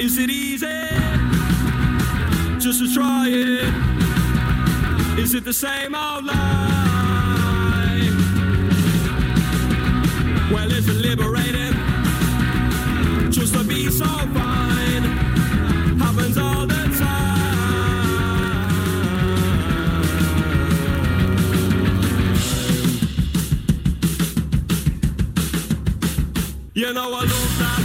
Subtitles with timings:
[0.00, 0.66] Is it easy
[2.58, 5.18] just to try it?
[5.18, 6.38] Is it the same old life?
[10.50, 11.74] Well, is it liberating
[13.30, 15.02] just to be so fine?
[15.98, 17.50] Happens all the time.
[26.72, 27.79] You know I love that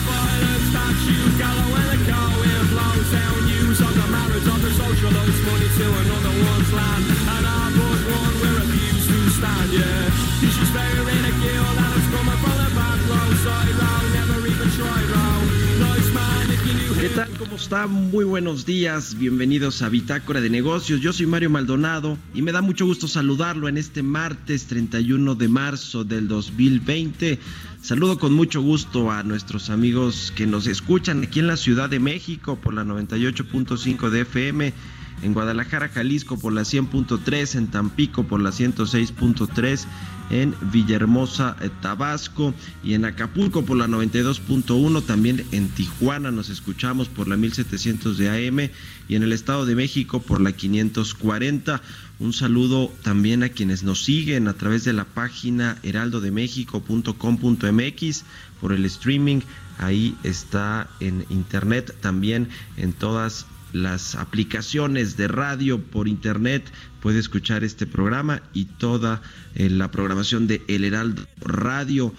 [16.99, 17.29] ¿Qué tal?
[17.37, 17.87] ¿Cómo está?
[17.87, 19.15] Muy buenos días.
[19.17, 21.01] Bienvenidos a Bitácora de Negocios.
[21.01, 25.47] Yo soy Mario Maldonado y me da mucho gusto saludarlo en este martes 31 de
[25.47, 27.39] marzo del 2020.
[27.81, 31.99] Saludo con mucho gusto a nuestros amigos que nos escuchan aquí en la Ciudad de
[31.99, 34.73] México por la 98.5 de FM,
[35.21, 39.85] en Guadalajara, Jalisco por la 100.3, en Tampico por la 106.3,
[40.29, 42.53] en Villahermosa, eh, Tabasco
[42.83, 48.29] y en Acapulco por la 92.1, también en Tijuana nos escuchamos por la 1700 de
[48.29, 48.71] AM
[49.07, 51.81] y en el Estado de México por la 540.
[52.17, 58.23] Un saludo también a quienes nos siguen a través de la página heraldodemexico.com.mx
[58.61, 59.41] por el streaming.
[59.77, 62.47] Ahí está en internet, también
[62.77, 66.63] en todas las aplicaciones de radio por internet
[67.01, 69.21] puede escuchar este programa y toda
[69.53, 72.13] eh, la programación de El Heraldo Radio.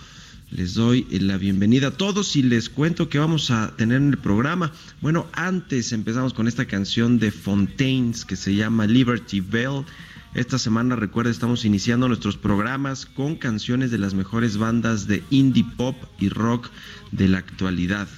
[0.50, 4.10] Les doy eh, la bienvenida a todos y les cuento que vamos a tener en
[4.10, 4.70] el programa.
[5.00, 9.86] Bueno, antes empezamos con esta canción de Fontaines que se llama Liberty Bell.
[10.34, 15.64] Esta semana, recuerda, estamos iniciando nuestros programas con canciones de las mejores bandas de indie
[15.78, 16.68] pop y rock
[17.12, 18.08] de la actualidad.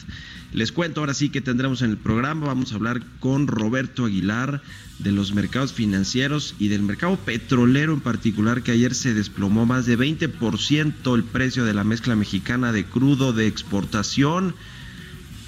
[0.52, 4.62] Les cuento ahora sí que tendremos en el programa, vamos a hablar con Roberto Aguilar
[4.98, 9.84] de los mercados financieros y del mercado petrolero en particular que ayer se desplomó más
[9.84, 14.54] de 20% el precio de la mezcla mexicana de crudo de exportación.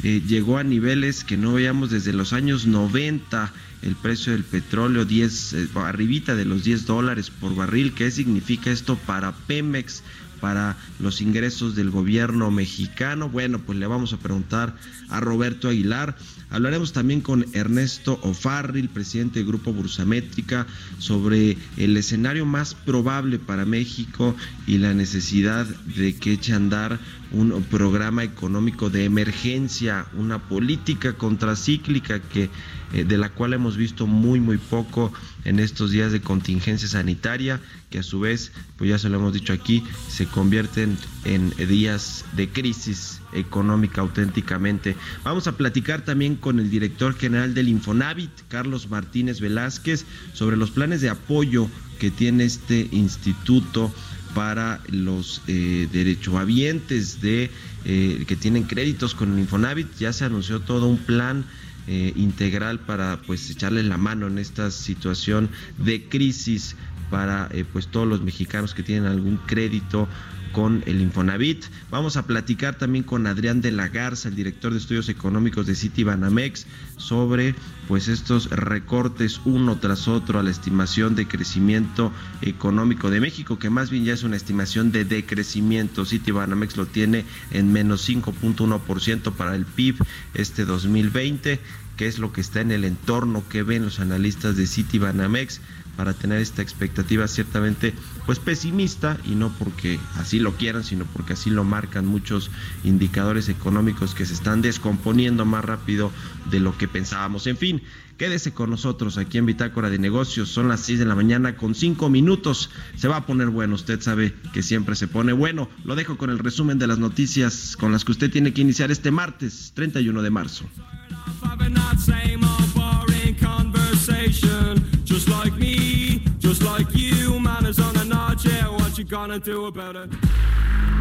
[0.02, 5.06] Eh, llegó a niveles que no veíamos desde los años 90 el precio del petróleo
[5.06, 7.92] 10 eh, arribita de los 10 dólares por barril.
[7.94, 10.02] Qué significa esto para Pemex
[10.40, 13.28] para los ingresos del gobierno mexicano.
[13.28, 14.74] Bueno, pues le vamos a preguntar
[15.08, 16.16] a Roberto Aguilar.
[16.50, 20.66] Hablaremos también con Ernesto Ofarril, presidente del Grupo Bursamétrica,
[20.98, 24.34] sobre el escenario más probable para México
[24.66, 26.98] y la necesidad de que eche a andar
[27.32, 32.50] un programa económico de emergencia, una política contracíclica que
[32.92, 35.12] eh, de la cual hemos visto muy muy poco
[35.44, 39.32] en estos días de contingencia sanitaria, que a su vez, pues ya se lo hemos
[39.32, 44.96] dicho aquí, se convierten en días de crisis económica auténticamente.
[45.22, 50.70] Vamos a platicar también con el director general del Infonavit, Carlos Martínez Velázquez, sobre los
[50.70, 51.68] planes de apoyo
[52.00, 53.92] que tiene este instituto
[54.34, 57.50] para los eh, derechohabientes de
[57.84, 59.88] eh, que tienen créditos con el Infonavit.
[59.98, 61.44] Ya se anunció todo un plan
[61.86, 65.48] eh, integral para pues echarle la mano en esta situación
[65.78, 66.76] de crisis
[67.10, 70.06] para eh, pues todos los mexicanos que tienen algún crédito
[70.52, 71.64] con el Infonavit.
[71.90, 75.74] Vamos a platicar también con Adrián de la Garza, el director de estudios económicos de
[75.74, 76.66] Citibanamex,
[76.96, 77.54] sobre
[77.88, 82.12] pues estos recortes uno tras otro a la estimación de crecimiento
[82.42, 86.04] económico de México, que más bien ya es una estimación de decrecimiento.
[86.04, 89.96] Citibanamex lo tiene en menos 5.1% para el PIB
[90.34, 91.60] este 2020,
[91.96, 95.60] que es lo que está en el entorno que ven los analistas de Citibanamex
[96.00, 97.92] para tener esta expectativa ciertamente
[98.24, 102.50] pues pesimista y no porque así lo quieran, sino porque así lo marcan muchos
[102.84, 106.10] indicadores económicos que se están descomponiendo más rápido
[106.50, 107.46] de lo que pensábamos.
[107.46, 107.82] En fin,
[108.16, 110.48] quédese con nosotros aquí en Bitácora de Negocios.
[110.48, 112.70] Son las 6 de la mañana con 5 minutos.
[112.96, 115.68] Se va a poner bueno, usted sabe que siempre se pone bueno.
[115.84, 118.90] Lo dejo con el resumen de las noticias con las que usted tiene que iniciar
[118.90, 120.64] este martes 31 de marzo.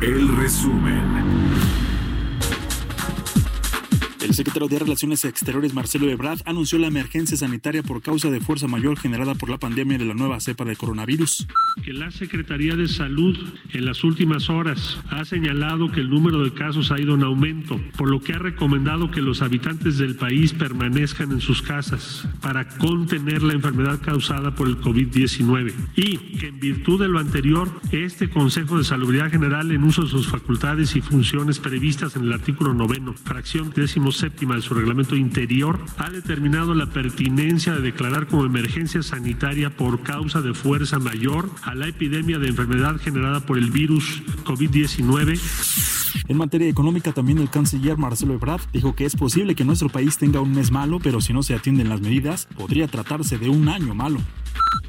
[0.02, 1.79] El resumen.
[4.30, 8.68] El secretario de Relaciones Exteriores, Marcelo Ebrard, anunció la emergencia sanitaria por causa de fuerza
[8.68, 11.48] mayor generada por la pandemia de la nueva cepa de coronavirus.
[11.84, 13.36] Que la Secretaría de Salud
[13.74, 17.82] en las últimas horas ha señalado que el número de casos ha ido en aumento,
[17.98, 22.68] por lo que ha recomendado que los habitantes del país permanezcan en sus casas para
[22.68, 25.74] contener la enfermedad causada por el COVID-19.
[25.96, 30.10] Y que en virtud de lo anterior, este Consejo de Salubridad General, en uso de
[30.10, 35.16] sus facultades y funciones previstas en el artículo noveno, fracción décimo séptima de su reglamento
[35.16, 41.50] interior ha determinado la pertinencia de declarar como emergencia sanitaria por causa de fuerza mayor
[41.64, 45.40] a la epidemia de enfermedad generada por el virus COVID-19.
[46.28, 50.18] En materia económica, también el canciller Marcelo Ebrard dijo que es posible que nuestro país
[50.18, 53.70] tenga un mes malo, pero si no se atienden las medidas, podría tratarse de un
[53.70, 54.20] año malo.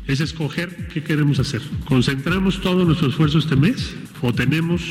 [0.08, 1.62] Es escoger qué queremos hacer.
[1.86, 4.82] ¿Concentramos todo nuestro esfuerzo este mes o tenemos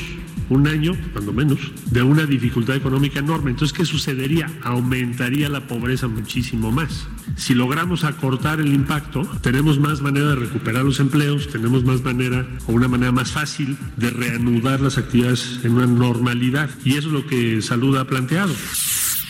[0.50, 1.58] un año, cuando menos,
[1.90, 3.52] de una dificultad económica enorme.
[3.52, 3.86] Entonces, ¿qué
[4.20, 4.50] sucedería?
[4.62, 7.06] Aumentaría la pobreza muchísimo más.
[7.36, 12.46] Si logramos acortar el impacto, tenemos más manera de recuperar los empleos, tenemos más manera
[12.66, 16.68] o una manera más fácil de reanudar las actividades en una normalidad.
[16.84, 18.52] Y eso es lo que Salud ha planteado.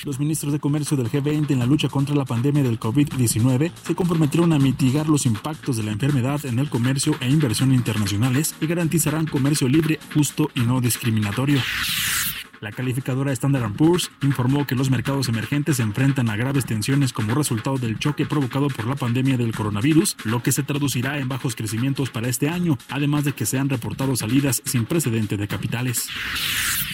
[0.05, 3.95] Los ministros de Comercio del G20 en la lucha contra la pandemia del COVID-19 se
[3.95, 8.67] comprometieron a mitigar los impactos de la enfermedad en el comercio e inversión internacionales y
[8.67, 11.61] garantizarán comercio libre, justo y no discriminatorio.
[12.61, 17.35] La calificadora Standard Poor's informó que los mercados emergentes se enfrentan a graves tensiones como
[17.35, 21.57] resultado del choque provocado por la pandemia del coronavirus, lo que se traducirá en bajos
[21.57, 26.11] crecimientos para este año, además de que se han reportado salidas sin precedente de capitales.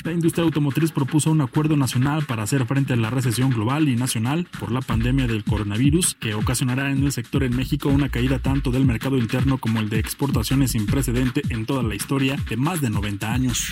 [0.04, 3.96] La industria automotriz propuso un acuerdo nacional para hacer frente a la recesión global y
[3.96, 8.38] nacional por la pandemia del coronavirus, que ocasionará en el sector en México una caída
[8.38, 12.56] tanto del mercado interno como el de exportaciones sin precedente en toda la historia de
[12.56, 13.66] más de 90 años.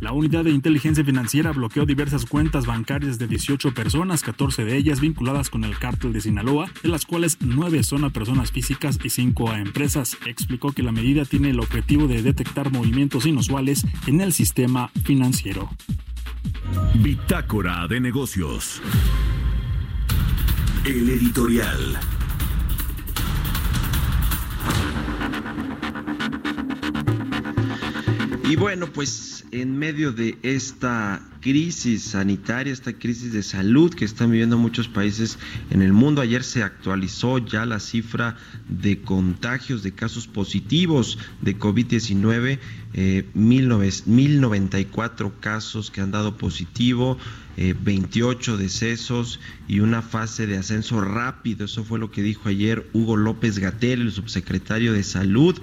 [0.00, 5.00] La unidad de inteligencia financiera bloqueó diversas cuentas bancarias de 18 personas, 14 de ellas
[5.00, 9.08] vinculadas con el cártel de Sinaloa, de las cuales 9 son a personas físicas y
[9.08, 10.18] 5 a empresas.
[10.26, 15.70] Explicó que la medida tiene el objetivo de detectar movimientos inusuales en el sistema financiero.
[16.94, 18.82] Bitácora de negocios.
[20.84, 21.98] El editorial.
[28.48, 34.30] Y bueno, pues en medio de esta crisis sanitaria, esta crisis de salud que están
[34.30, 35.36] viviendo muchos países
[35.70, 38.36] en el mundo, ayer se actualizó ya la cifra
[38.68, 42.60] de contagios, de casos positivos de COVID-19,
[42.94, 47.18] eh, 1094 casos que han dado positivo,
[47.56, 51.64] eh, 28 decesos y una fase de ascenso rápido.
[51.64, 55.58] Eso fue lo que dijo ayer Hugo López Gatel, el subsecretario de Salud,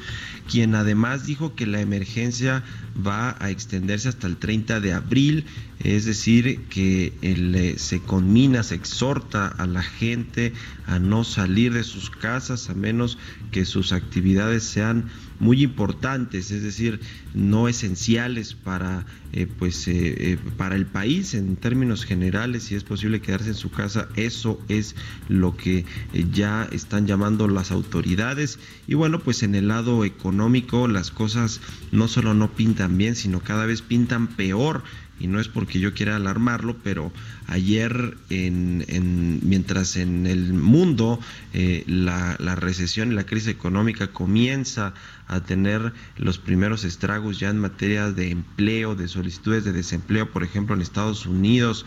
[0.49, 2.63] quien además dijo que la emergencia
[3.05, 5.45] va a extenderse hasta el 30 de abril,
[5.79, 10.53] es decir, que eh, se conmina, se exhorta a la gente
[10.87, 13.17] a no salir de sus casas a menos
[13.51, 15.09] que sus actividades sean
[15.43, 17.01] muy importantes, es decir,
[17.33, 22.83] no esenciales para eh, pues eh, eh, para el país en términos generales, si es
[22.83, 24.95] posible quedarse en su casa, eso es
[25.27, 25.85] lo que
[26.31, 28.59] ya están llamando las autoridades.
[28.87, 33.39] Y bueno, pues en el lado económico las cosas no solo no pintan bien, sino
[33.39, 34.83] cada vez pintan peor
[35.23, 37.11] y no es porque yo quiera alarmarlo, pero
[37.47, 41.17] ayer en, en- mientras en el mundo
[41.53, 44.93] eh, la, recesión y la crisis económica comienza
[45.27, 50.43] a tener los primeros estragos ya en materia de empleo, de solicitudes de desempleo, por
[50.43, 51.85] ejemplo en Estados Unidos,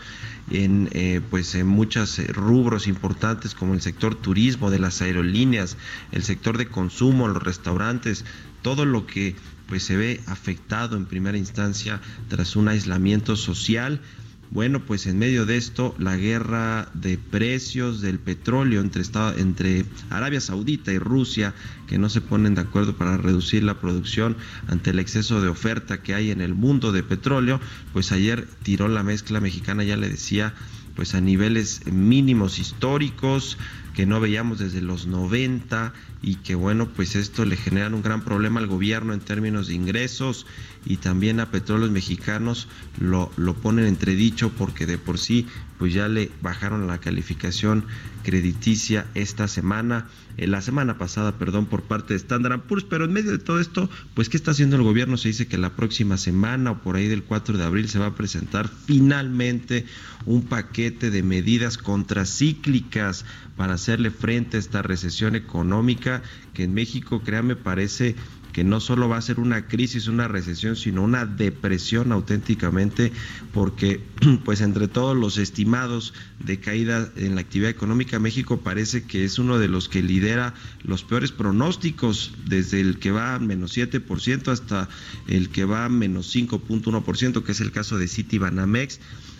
[0.49, 5.77] en eh, pues en muchos rubros importantes como el sector turismo, de las aerolíneas,
[6.11, 8.25] el sector de consumo, los restaurantes,
[8.63, 9.35] todo lo que
[9.67, 14.01] pues se ve afectado en primera instancia tras un aislamiento social.
[14.49, 19.83] Bueno, pues en medio de esto, la guerra de precios del petróleo entre, Estados- entre
[20.09, 21.53] Arabia Saudita y Rusia,
[21.85, 26.01] que no se ponen de acuerdo para reducir la producción ante el exceso de oferta
[26.01, 27.59] que hay en el mundo de petróleo,
[27.91, 30.53] pues ayer tiró la mezcla mexicana, ya le decía,
[30.95, 33.57] pues a niveles mínimos históricos
[33.93, 38.23] que no veíamos desde los 90 y que bueno, pues esto le genera un gran
[38.23, 40.45] problema al gobierno en términos de ingresos
[40.85, 42.67] y también a petróleos mexicanos
[42.99, 45.47] lo, lo ponen entredicho porque de por sí
[45.77, 47.85] pues ya le bajaron la calificación
[48.23, 53.13] crediticia esta semana, eh, la semana pasada, perdón, por parte de Standard Poor's, pero en
[53.13, 55.17] medio de todo esto, pues ¿qué está haciendo el gobierno?
[55.17, 58.07] Se dice que la próxima semana o por ahí del 4 de abril se va
[58.07, 59.85] a presentar finalmente
[60.25, 63.23] un paquete de medidas contracíclicas
[63.55, 66.21] para hacerle frente a esta recesión económica
[66.53, 68.15] que en México, créame, parece
[68.57, 73.11] que no solo va a ser una crisis, una recesión, sino una depresión auténticamente,
[73.53, 74.01] porque
[74.45, 79.37] pues entre todos los estimados de caída en la actividad económica, México parece que es
[79.37, 84.47] uno de los que lidera los peores pronósticos, desde el que va a menos 7%
[84.47, 84.89] hasta
[85.27, 88.99] el que va a menos 5.1%, que es el caso de City Banamex.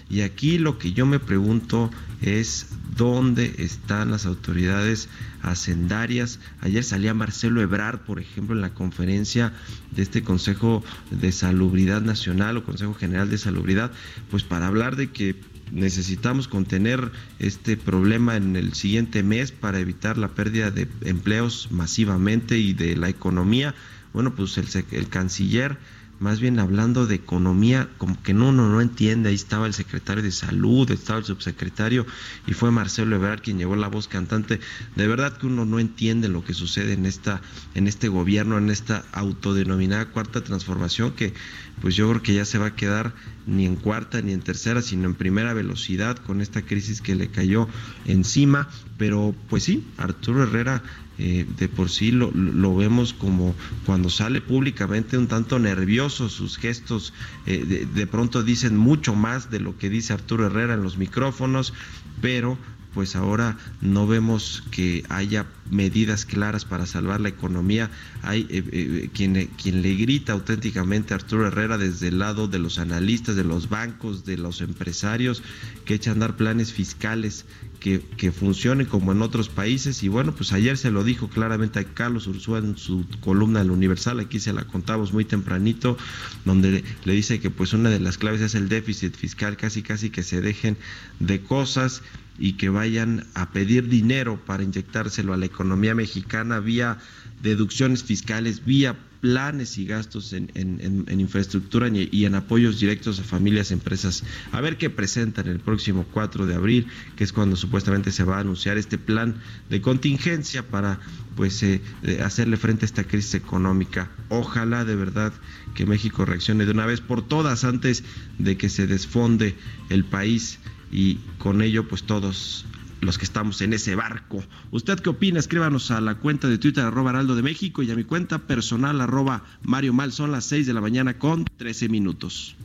[0.10, 5.10] Y aquí lo que yo me pregunto es dónde están las autoridades
[5.42, 6.40] hacendarias.
[6.62, 9.54] Ayer salía Marcelo Ebrard, por ejemplo, en la conferencia
[9.92, 13.92] de este Consejo de Salubridad Nacional o Consejo General de Salubridad,
[14.32, 15.36] pues para hablar de que
[15.72, 22.58] necesitamos contener este problema en el siguiente mes para evitar la pérdida de empleos masivamente
[22.58, 23.76] y de la economía.
[24.14, 25.78] Bueno, pues el, el canciller
[26.19, 30.24] más bien hablando de economía, como que no, uno no entiende, ahí estaba el secretario
[30.24, 32.05] de salud, estaba el subsecretario
[32.47, 34.59] y fue Marcelo Ebrard quien llevó la voz cantante.
[34.95, 37.41] De verdad que uno no entiende lo que sucede en esta,
[37.75, 41.33] en este gobierno, en esta autodenominada cuarta transformación, que
[41.81, 43.13] pues yo creo que ya se va a quedar
[43.45, 47.29] ni en cuarta ni en tercera, sino en primera velocidad con esta crisis que le
[47.29, 47.67] cayó
[48.05, 48.67] encima.
[48.97, 50.81] Pero pues sí, Arturo Herrera
[51.19, 53.55] eh, de por sí lo, vemos como
[53.86, 57.13] cuando sale públicamente un tanto nervioso, sus gestos
[57.45, 60.97] eh, de, de, pronto dicen mucho más de lo que dice Arturo Herrera en los
[60.97, 61.74] micrófonos,
[62.21, 62.57] pero
[62.98, 67.92] pues ahora no vemos que haya medidas claras para salvar la economía.
[68.24, 72.58] Hay eh, eh, quien, quien le grita auténticamente a Arturo Herrera desde el lado de
[72.58, 75.44] los analistas, de los bancos, de los empresarios,
[75.86, 77.46] que echan a andar planes fiscales
[77.80, 80.01] que, que, funcionen como en otros países.
[80.01, 83.70] Y bueno, pues ayer se lo dijo claramente a Carlos Ursúa en su columna del
[83.70, 86.00] Universal, aquí se la contamos muy tempranito,
[86.46, 90.10] donde le dice que pues una de las claves es el déficit fiscal, casi casi
[90.10, 90.77] que se dejen
[91.20, 92.01] de cosas
[92.39, 96.98] y que vayan a pedir dinero para inyectárselo a la economía mexicana vía
[97.41, 103.72] deducciones fiscales, vía planes y gastos en, en, infraestructura y en apoyos directos a familias,
[103.72, 104.24] empresas.
[104.51, 108.38] A ver qué presentan el próximo 4 de abril, que es cuando supuestamente se va
[108.38, 109.36] a anunciar este plan
[109.70, 111.00] de contingencia para
[111.36, 111.82] pues eh,
[112.24, 114.12] hacerle frente a esta crisis económica.
[114.29, 115.34] Ojalá de verdad
[115.75, 118.03] que México reaccione de una vez por todas antes
[118.38, 119.56] de que se desfonde
[119.89, 120.60] el país
[120.91, 122.65] y con ello pues todos
[123.01, 124.44] los que estamos en ese barco.
[124.72, 125.39] ¿Usted qué opina?
[125.39, 129.01] Escríbanos a la cuenta de Twitter arroba Heraldo de México y a mi cuenta personal
[129.01, 130.12] arroba Mario Mal.
[130.12, 132.56] Son las 6 de la mañana con 13 minutos.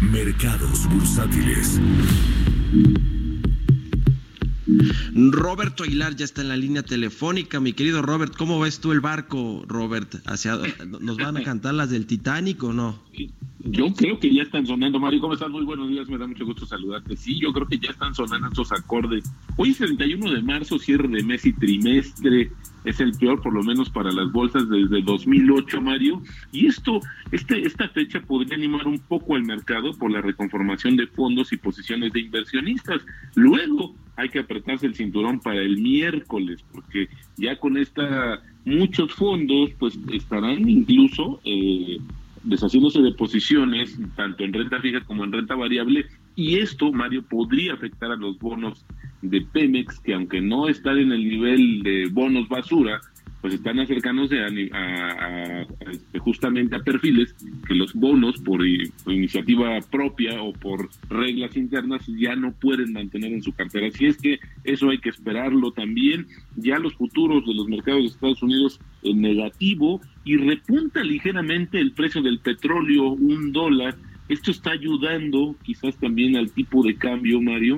[0.00, 1.80] Mercados bursátiles.
[5.14, 7.60] Roberto Aguilar ya está en la línea telefónica.
[7.60, 10.14] Mi querido Robert, ¿cómo ves tú el barco, Robert?
[10.26, 10.58] ¿Hacia,
[11.00, 13.02] ¿Nos van a cantar las del Titanic o no?
[13.66, 15.20] Yo creo que ya están sonando, Mario.
[15.20, 15.48] ¿Cómo estás?
[15.48, 17.16] Muy buenos días, me da mucho gusto saludarte.
[17.16, 19.24] Sí, yo creo que ya están sonando estos acordes.
[19.56, 22.50] Hoy es 31 de marzo, cierre de mes y trimestre.
[22.84, 26.22] Es el peor, por lo menos para las bolsas desde 2008, Mario.
[26.52, 27.00] Y esto,
[27.32, 31.56] este, esta fecha podría animar un poco al mercado por la reconformación de fondos y
[31.56, 33.00] posiciones de inversionistas.
[33.34, 34.40] Luego hay que
[34.82, 41.98] el cinturón para el miércoles, porque ya con esta muchos fondos, pues estarán incluso eh,
[42.42, 47.74] deshaciéndose de posiciones, tanto en renta fija como en renta variable, y esto, Mario, podría
[47.74, 48.84] afectar a los bonos
[49.22, 53.00] de Pemex, que aunque no están en el nivel de bonos basura,
[53.44, 57.36] pues están acercándose a, este, justamente a perfiles
[57.68, 63.42] que los bonos por, iniciativa propia o por reglas internas ya no pueden mantener en
[63.42, 63.88] su cartera.
[63.88, 66.26] Así es que eso hay que esperarlo también.
[66.56, 71.92] Ya los futuros de los mercados de Estados Unidos en negativo y repunta ligeramente el
[71.92, 73.94] precio del petróleo, un dólar.
[74.30, 77.76] Esto está ayudando quizás también al tipo de cambio, Mario,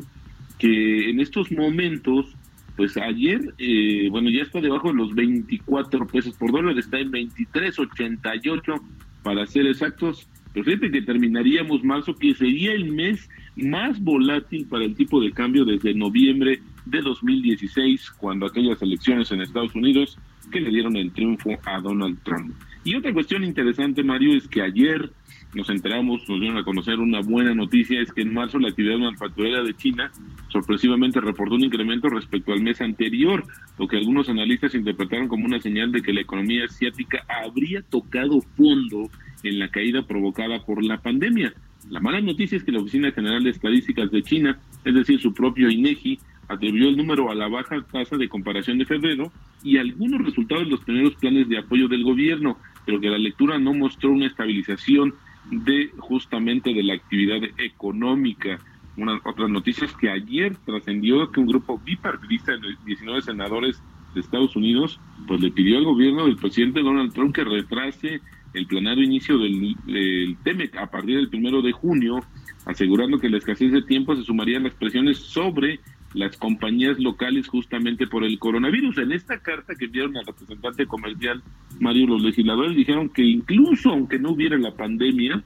[0.60, 2.36] que en estos momentos
[2.76, 7.10] pues ayer, eh, bueno, ya está debajo de los 24 pesos por dólar, está en
[7.10, 8.80] 23.88
[9.22, 10.28] para ser exactos.
[10.52, 15.32] Pero fíjate que terminaríamos marzo, que sería el mes más volátil para el tipo de
[15.32, 20.18] cambio desde noviembre de 2016, cuando aquellas elecciones en Estados Unidos
[20.50, 22.54] que le dieron el triunfo a Donald Trump.
[22.84, 25.10] Y otra cuestión interesante, Mario, es que ayer
[25.56, 28.98] nos enteramos, nos dieron a conocer una buena noticia, es que en marzo la actividad
[28.98, 30.12] manufacturera de China
[30.48, 33.42] sorpresivamente reportó un incremento respecto al mes anterior,
[33.78, 38.42] lo que algunos analistas interpretaron como una señal de que la economía asiática habría tocado
[38.56, 39.08] fondo
[39.42, 41.54] en la caída provocada por la pandemia.
[41.88, 45.32] La mala noticia es que la Oficina General de Estadísticas de China, es decir, su
[45.32, 49.32] propio INEGI, atribuyó el número a la baja tasa de comparación de febrero
[49.62, 53.58] y algunos resultados de los primeros planes de apoyo del gobierno, pero que la lectura
[53.58, 55.14] no mostró una estabilización
[55.50, 58.58] de justamente de la actividad económica.
[58.96, 63.82] Una, otras noticias que ayer trascendió que un grupo bipartidista de 19 senadores
[64.14, 68.20] de Estados Unidos pues le pidió al gobierno del presidente Donald Trump que retrase
[68.54, 72.20] el planeado inicio del, del TEMEC a partir del primero de junio,
[72.64, 75.80] asegurando que la escasez de tiempo se sumarían las presiones sobre
[76.14, 78.98] las compañías locales justamente por el coronavirus.
[78.98, 81.42] En esta carta que enviaron al representante comercial
[81.80, 85.42] Mario, los legisladores dijeron que incluso aunque no hubiera la pandemia,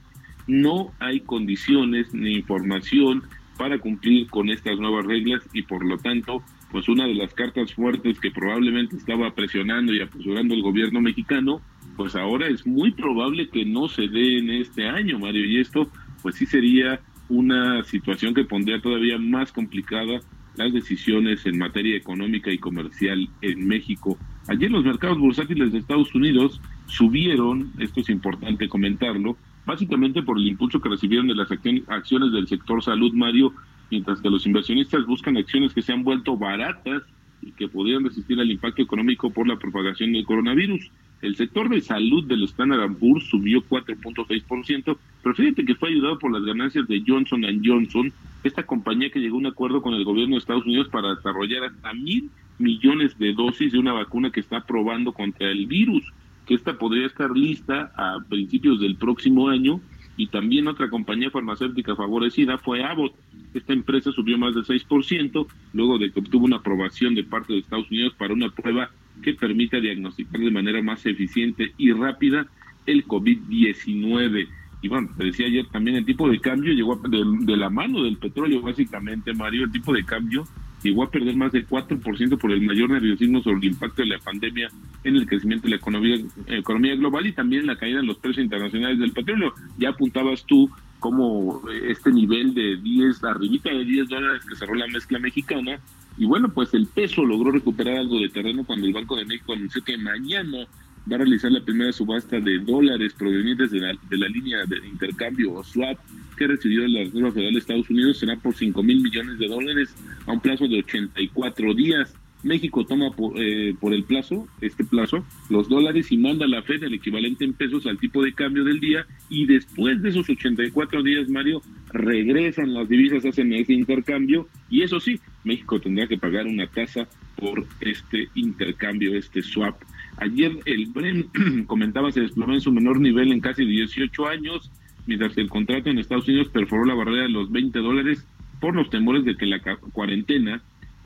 [0.47, 3.23] no hay condiciones ni información
[3.57, 6.41] para cumplir con estas nuevas reglas y por lo tanto,
[6.71, 11.61] pues una de las cartas fuertes que probablemente estaba presionando y apresurando el gobierno mexicano,
[11.95, 15.87] pues ahora es muy probable que no se dé en este año, Mario, y esto
[16.23, 20.21] pues sí sería una situación que pondría todavía más complicada
[20.55, 24.17] las decisiones en materia económica y comercial en México.
[24.47, 30.47] Ayer los mercados bursátiles de Estados Unidos subieron, esto es importante comentarlo, básicamente por el
[30.47, 33.53] impulso que recibieron de las acciones del sector salud, Mario,
[33.89, 37.03] mientras que los inversionistas buscan acciones que se han vuelto baratas
[37.41, 40.89] y que podrían resistir al impacto económico por la propagación del coronavirus.
[41.21, 46.31] El sector de salud del Standard Poor's subió 4.6%, pero fíjate que fue ayudado por
[46.31, 48.11] las ganancias de Johnson Johnson,
[48.43, 51.65] esta compañía que llegó a un acuerdo con el gobierno de Estados Unidos para desarrollar
[51.65, 56.03] hasta mil millones de dosis de una vacuna que está probando contra el virus,
[56.47, 59.79] que esta podría estar lista a principios del próximo año.
[60.17, 63.13] Y también otra compañía farmacéutica favorecida fue Abbott.
[63.53, 67.59] Esta empresa subió más de 6% luego de que obtuvo una aprobación de parte de
[67.59, 72.47] Estados Unidos para una prueba que permita diagnosticar de manera más eficiente y rápida
[72.85, 74.47] el COVID-19.
[74.81, 78.03] Y bueno, te decía ayer también el tipo de cambio llegó de, de, la mano
[78.03, 80.47] del petróleo, básicamente, Mario, el tipo de cambio
[80.83, 84.19] llegó a perder más del 4% por el mayor nerviosismo sobre el impacto de la
[84.19, 84.69] pandemia
[85.03, 88.43] en el crecimiento de la economía, economía global y también la caída en los precios
[88.43, 89.53] internacionales del petróleo.
[89.77, 94.87] Ya apuntabas tú como este nivel de 10, arribita de 10 dólares que cerró la
[94.87, 95.79] mezcla mexicana,
[96.21, 99.53] y bueno, pues el peso logró recuperar algo de terreno cuando el Banco de México
[99.53, 100.67] anunció que mañana
[101.11, 104.87] va a realizar la primera subasta de dólares provenientes de la, de la línea de
[104.87, 105.97] intercambio o swap
[106.37, 109.95] que recibió la Reserva Federal de Estados Unidos será por 5 mil millones de dólares
[110.27, 112.13] a un plazo de 84 días.
[112.43, 116.83] México toma por, eh, por, el plazo, este plazo, los dólares y manda la Fed
[116.83, 121.03] el equivalente en pesos al tipo de cambio del día y después de esos 84
[121.03, 121.61] días, Mario,
[121.93, 127.07] regresan las divisas, hacen ese intercambio y eso sí, México tendrá que pagar una tasa
[127.35, 129.81] por este intercambio, este swap.
[130.17, 131.27] Ayer el Bren,
[131.67, 134.71] comentaba, se desplomó en su menor nivel en casi 18 años,
[135.07, 138.25] mientras el contrato en Estados Unidos perforó la barrera de los 20 dólares
[138.59, 140.61] por los temores de que la cuarentena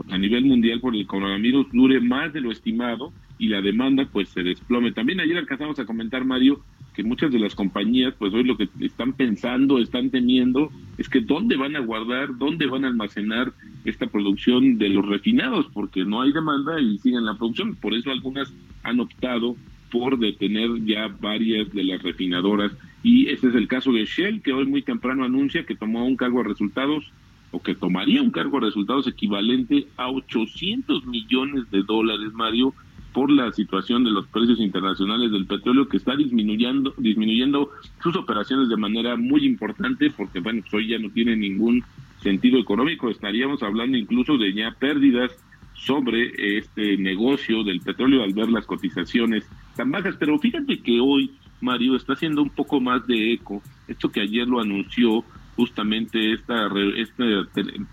[0.09, 4.29] a nivel mundial por el coronavirus dure más de lo estimado y la demanda pues
[4.29, 4.91] se desplome.
[4.91, 6.61] También ayer alcanzamos a comentar, Mario,
[6.93, 11.21] que muchas de las compañías pues hoy lo que están pensando, están temiendo es que
[11.21, 13.53] dónde van a guardar, dónde van a almacenar
[13.83, 17.75] esta producción de los refinados, porque no hay demanda y siguen la producción.
[17.75, 18.53] Por eso algunas
[18.83, 19.55] han optado
[19.91, 22.71] por detener ya varias de las refinadoras.
[23.03, 26.17] Y ese es el caso de Shell, que hoy muy temprano anuncia que tomó un
[26.17, 27.11] cargo de resultados
[27.55, 32.73] o que tomaría un cargo de resultados equivalente a 800 millones de dólares, Mario,
[33.13, 37.69] por la situación de los precios internacionales del petróleo que está disminuyendo disminuyendo
[38.03, 41.81] sus operaciones de manera muy importante porque bueno pues hoy ya no tiene ningún
[42.21, 43.09] sentido económico.
[43.09, 45.31] Estaríamos hablando incluso de ya pérdidas
[45.75, 49.45] sobre este negocio del petróleo al ver las cotizaciones
[49.77, 50.17] tan bajas.
[50.19, 54.45] Pero fíjate que hoy Mario está haciendo un poco más de eco esto que ayer
[54.45, 55.23] lo anunció
[55.55, 57.23] justamente esta, esta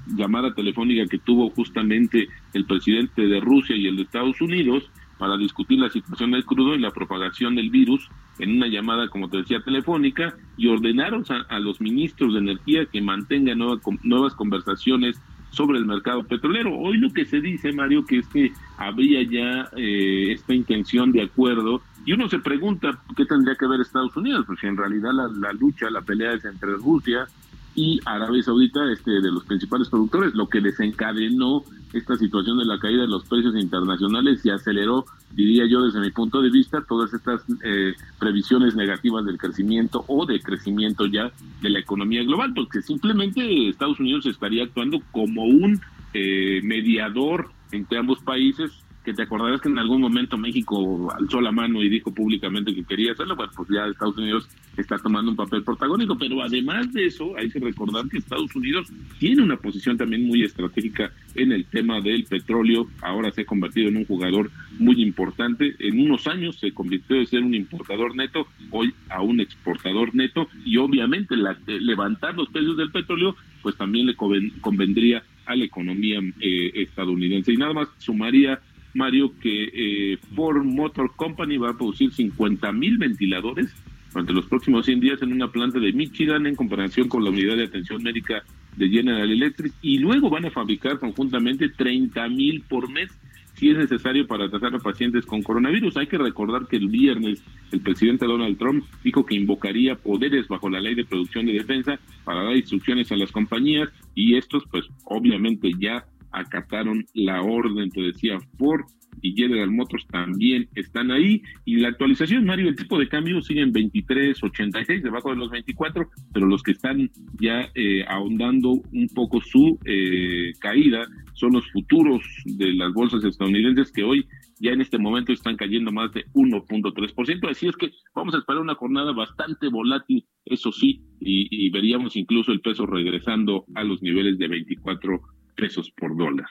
[0.08, 5.36] llamada telefónica que tuvo justamente el presidente de Rusia y el de Estados Unidos para
[5.36, 9.36] discutir la situación del crudo y la propagación del virus en una llamada, como te
[9.38, 13.58] decía, telefónica y ordenaron a, los ministros de energía que mantengan
[14.02, 15.20] nuevas conversaciones
[15.50, 16.76] sobre el mercado petrolero.
[16.76, 21.22] Hoy lo que se dice, Mario, que es que habría ya eh, esta intención de
[21.22, 25.52] acuerdo y uno se pregunta qué tendría que ver Estados Unidos, porque en realidad la
[25.52, 27.28] lucha, la pelea es entre Rusia
[27.74, 32.78] y Arabia Saudita, este, de los principales productores, lo que desencadenó esta situación de la
[32.78, 37.12] caída de los precios internacionales y aceleró, diría yo desde mi punto de vista, todas
[37.12, 41.30] estas eh, previsiones negativas del crecimiento o de crecimiento ya
[41.60, 45.80] de la economía global, porque simplemente Estados Unidos estaría actuando como un
[46.14, 48.70] eh, mediador entre ambos países
[49.04, 52.84] que te acordarás que en algún momento México alzó la mano y dijo públicamente que
[52.84, 57.06] quería hacerlo, bueno, pues ya Estados Unidos está tomando un papel protagónico, pero además de
[57.06, 58.88] eso hay que recordar que Estados Unidos
[59.18, 63.88] tiene una posición también muy estratégica en el tema del petróleo, ahora se ha convertido
[63.88, 68.46] en un jugador muy importante, en unos años se convirtió de ser un importador neto,
[68.70, 74.06] hoy a un exportador neto, y obviamente la, levantar los precios del petróleo, pues también
[74.06, 77.52] le convendría a la economía eh, estadounidense.
[77.52, 78.60] Y nada más sumaría
[78.94, 79.70] Mario, que
[80.12, 83.74] eh, Ford Motor Company va a producir 50 mil ventiladores
[84.12, 87.56] durante los próximos 100 días en una planta de Michigan en comparación con la unidad
[87.56, 88.42] de atención médica
[88.76, 93.10] de General Electric y luego van a fabricar conjuntamente 30 mil por mes
[93.54, 95.96] si es necesario para tratar a pacientes con coronavirus.
[95.96, 100.68] Hay que recordar que el viernes el presidente Donald Trump dijo que invocaría poderes bajo
[100.68, 104.84] la ley de producción y defensa para dar instrucciones a las compañías y estos pues
[105.04, 108.84] obviamente ya acataron la orden, te decía Ford
[109.20, 111.42] y General Motors también están ahí.
[111.64, 116.08] Y la actualización, Mario, el tipo de cambio sigue en 23.86, debajo de los 24,
[116.32, 122.22] pero los que están ya eh, ahondando un poco su eh, caída son los futuros
[122.44, 124.26] de las bolsas estadounidenses que hoy
[124.60, 127.50] ya en este momento están cayendo más de 1.3%.
[127.50, 132.16] Así es que vamos a esperar una jornada bastante volátil, eso sí, y, y veríamos
[132.16, 135.20] incluso el peso regresando a los niveles de 24
[135.56, 136.46] pesos por dólar.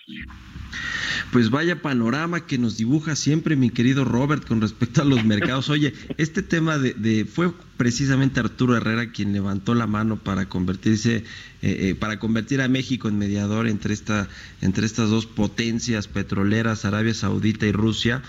[1.32, 5.70] Pues vaya panorama que nos dibuja siempre mi querido Robert con respecto a los mercados.
[5.70, 11.24] Oye, este tema de, fue precisamente Arturo Herrera quien levantó la mano para convertirse, eh,
[11.62, 14.28] eh, para convertir a México en mediador entre esta,
[14.62, 18.22] entre estas dos potencias petroleras, Arabia Saudita y Rusia.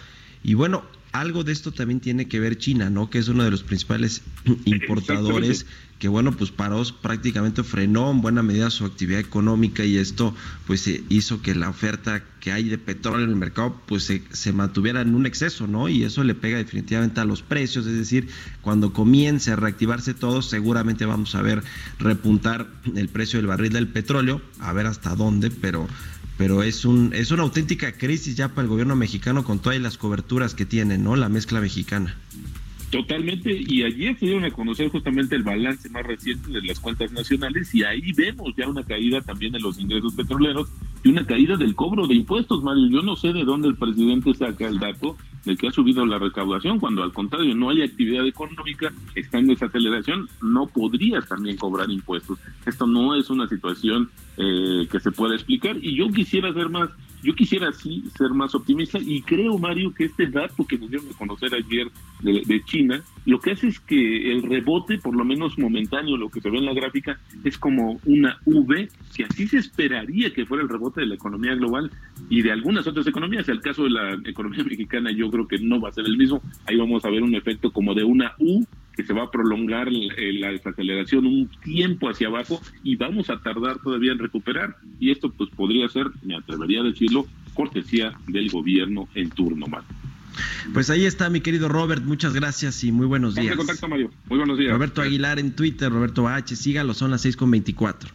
[0.45, 3.11] Y bueno, algo de esto también tiene que ver China, ¿no?
[3.11, 4.23] Que es uno de los principales
[4.65, 5.67] importadores
[6.03, 10.35] que bueno, pues paró prácticamente frenó en buena medida su actividad económica y esto
[10.67, 14.53] pues hizo que la oferta que hay de petróleo en el mercado pues se, se,
[14.53, 15.89] mantuviera en un exceso, ¿no?
[15.89, 18.27] Y eso le pega definitivamente a los precios, es decir,
[18.63, 21.63] cuando comience a reactivarse todo, seguramente vamos a ver
[22.01, 25.87] repuntar el precio del barril del petróleo, a ver hasta dónde, pero
[26.37, 29.99] pero es un es una auténtica crisis ya para el gobierno mexicano con todas las
[29.99, 31.15] coberturas que tiene, ¿no?
[31.15, 32.17] La mezcla mexicana.
[32.93, 37.11] Totalmente, y ayer se dieron a conocer justamente el balance más reciente de las cuentas
[37.11, 40.69] nacionales y ahí vemos ya una caída también en los ingresos petroleros
[41.03, 42.89] y una caída del cobro de impuestos, Mario.
[42.91, 46.19] Yo no sé de dónde el presidente saca el dato de que ha subido la
[46.19, 51.91] recaudación, cuando al contrario no hay actividad económica, está en desaceleración, no podrías también cobrar
[51.91, 52.39] impuestos.
[52.67, 56.91] Esto no es una situación eh, que se pueda explicar y yo quisiera hacer más
[57.23, 61.09] yo quisiera sí ser más optimista y creo, Mario, que este dato que nos dieron
[61.09, 61.89] a conocer ayer
[62.21, 66.41] de, China, lo que hace es que el rebote, por lo menos momentáneo, lo que
[66.41, 70.63] se ve en la gráfica, es como una V, que así se esperaría que fuera
[70.63, 71.91] el rebote de la economía global
[72.29, 73.49] y de algunas otras economías.
[73.49, 76.43] El caso de la economía mexicana yo creo que no va a ser el mismo.
[76.67, 78.65] Ahí vamos a ver un efecto como de una U
[78.97, 83.79] que se va a prolongar la desaceleración un tiempo hacia abajo y vamos a tardar
[83.79, 84.77] todavía en recuperar.
[85.01, 89.89] Y esto pues podría ser, me atrevería a decirlo, cortesía del gobierno en turno, Mario.
[90.73, 92.03] Pues ahí está, mi querido Robert.
[92.05, 93.57] Muchas gracias y muy buenos días.
[93.57, 94.11] contacto, Mario.
[94.29, 94.73] Muy buenos días.
[94.73, 96.57] Roberto Aguilar en Twitter, Roberto H.
[96.57, 98.11] Sígalo, son las 6 con 24.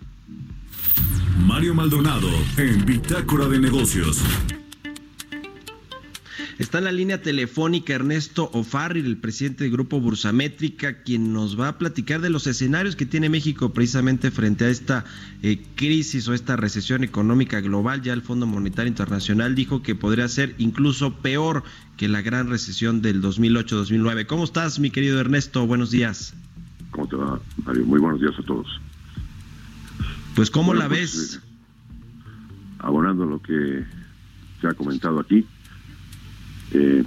[1.45, 4.23] Mario Maldonado en Bitácora de Negocios.
[6.57, 11.67] Está en la línea telefónica Ernesto Ofarri, el presidente del Grupo Bursamétrica, quien nos va
[11.67, 15.05] a platicar de los escenarios que tiene México precisamente frente a esta
[15.43, 18.01] eh, crisis o esta recesión económica global.
[18.01, 21.63] Ya el Fondo Monetario Internacional dijo que podría ser incluso peor
[21.95, 24.25] que la gran recesión del 2008-2009.
[24.25, 25.67] ¿Cómo estás, mi querido Ernesto?
[25.67, 26.33] Buenos días.
[26.89, 27.85] ¿Cómo te va, Mario?
[27.85, 28.67] Muy buenos días a todos.
[30.35, 31.35] Pues, ¿cómo la pues, ves?
[31.35, 31.39] Eh,
[32.79, 33.85] abonando lo que
[34.59, 35.45] se ha comentado aquí,
[36.73, 37.03] eh,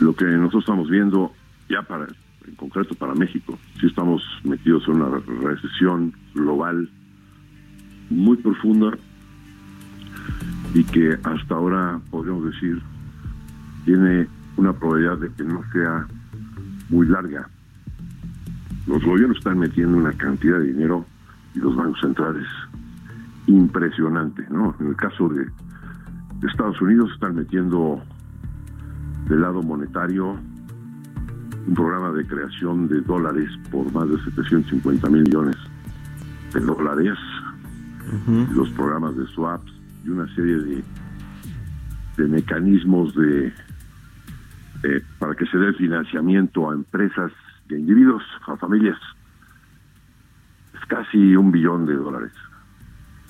[0.00, 1.32] lo que nosotros estamos viendo
[1.68, 2.06] ya para
[2.46, 6.90] en concreto para México, si estamos metidos en una recesión global
[8.10, 8.96] muy profunda
[10.74, 12.82] y que hasta ahora podríamos decir
[13.84, 16.06] tiene una probabilidad de que no sea
[16.90, 17.48] muy larga.
[18.86, 21.06] Los gobiernos están metiendo una cantidad de dinero
[21.54, 22.46] y los bancos centrales
[23.46, 24.74] impresionante, ¿no?
[24.80, 25.46] En el caso de
[26.46, 28.02] Estados Unidos están metiendo
[29.28, 30.38] del lado monetario,
[31.66, 35.56] un programa de creación de dólares por más de 750 mil millones
[36.52, 37.18] de dólares,
[38.54, 39.72] los programas de swaps
[40.04, 40.84] y una serie de,
[42.16, 43.52] de mecanismos de
[44.84, 47.32] eh, para que se dé financiamiento a empresas
[47.70, 48.98] y a individuos, a familias.
[50.74, 52.32] Es casi un billón de dólares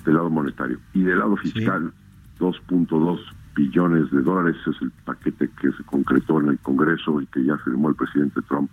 [0.03, 0.79] del lado monetario.
[0.93, 1.93] Y del lado fiscal,
[2.39, 3.19] 2.2
[3.55, 7.57] billones de dólares es el paquete que se concretó en el Congreso y que ya
[7.57, 8.69] firmó el presidente Trump.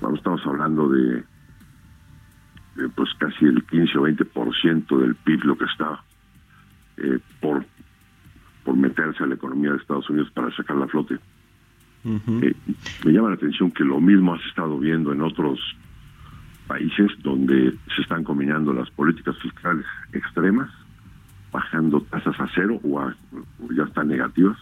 [0.00, 1.24] Bueno, estamos hablando de,
[2.94, 6.02] pues casi el 15 o 20% del PIB lo que está
[6.96, 7.64] eh, por
[8.64, 11.18] por meterse a la economía de Estados Unidos para sacar la flote.
[12.04, 12.54] Eh,
[13.04, 15.58] me llama la atención que lo mismo has estado viendo en otros
[16.66, 20.70] países donde se están combinando las políticas fiscales extremas,
[21.52, 23.10] bajando tasas a cero o,
[23.74, 24.56] ya están negativas,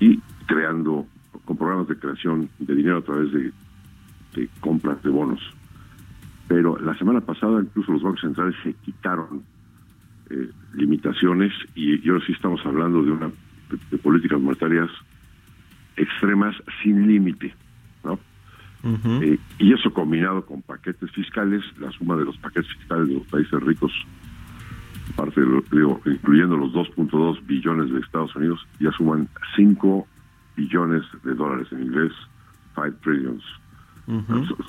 [0.00, 1.06] y creando
[1.44, 3.52] con programas de creación de dinero a través de,
[4.34, 5.40] de compras de bonos.
[6.48, 9.42] Pero la semana pasada incluso los bancos centrales se quitaron
[10.30, 13.30] eh, limitaciones y, ahora sí estamos hablando de una
[13.90, 14.90] de, políticas monetarias
[15.96, 17.54] extremas sin límite,
[18.02, 18.18] ¿no?
[19.22, 23.26] Eh, y eso combinado con paquetes fiscales, la suma de los paquetes fiscales de los
[23.26, 23.92] países ricos,
[25.16, 25.40] parte
[26.04, 30.06] incluyendo los 2.2 billones de Estados Unidos, ya suman 5
[30.56, 32.12] billones de dólares en inglés,
[32.74, 33.42] 5 trillions.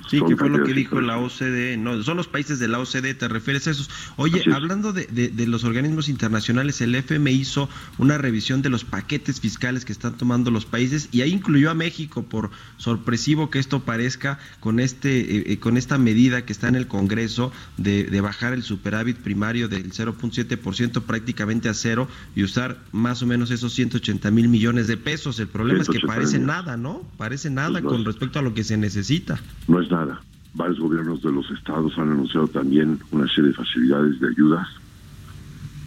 [0.09, 1.77] Sí, que fue lo que dijo la OCDE.
[1.77, 3.89] No, son los países de la OCDE, ¿te refieres a esos?
[4.15, 9.39] Oye, hablando de, de, los organismos internacionales, el FMI hizo una revisión de los paquetes
[9.39, 13.81] fiscales que están tomando los países y ahí incluyó a México, por sorpresivo que esto
[13.81, 18.21] parezca, con, este, eh, eh, con esta medida que está en el Congreso de, de
[18.21, 23.73] bajar el superávit primario del 0.7% prácticamente a cero y usar más o menos esos
[23.73, 25.39] 180 mil millones de pesos.
[25.39, 27.03] El problema es que parece nada, ¿no?
[27.17, 29.26] Parece nada pues con respecto a lo que se necesita.
[29.67, 30.19] No es nada.
[30.53, 34.67] Varios gobiernos de los estados han anunciado también una serie de facilidades de ayudas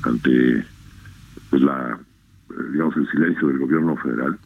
[0.03, 0.65] ante
[1.51, 1.99] pues, la,
[2.73, 4.39] digamos, el silencio del gobierno federal.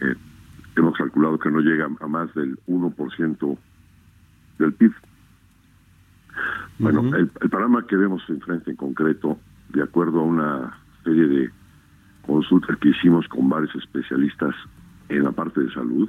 [0.00, 0.14] Eh,
[0.76, 3.58] hemos calculado que no llega a más del 1%
[4.58, 4.92] del PIB.
[6.78, 9.38] Bueno, el, el, panorama que vemos enfrente en concreto,
[9.70, 11.50] de acuerdo a una serie de
[12.24, 14.54] consultas que hicimos con varios especialistas
[15.08, 16.08] en la parte de salud,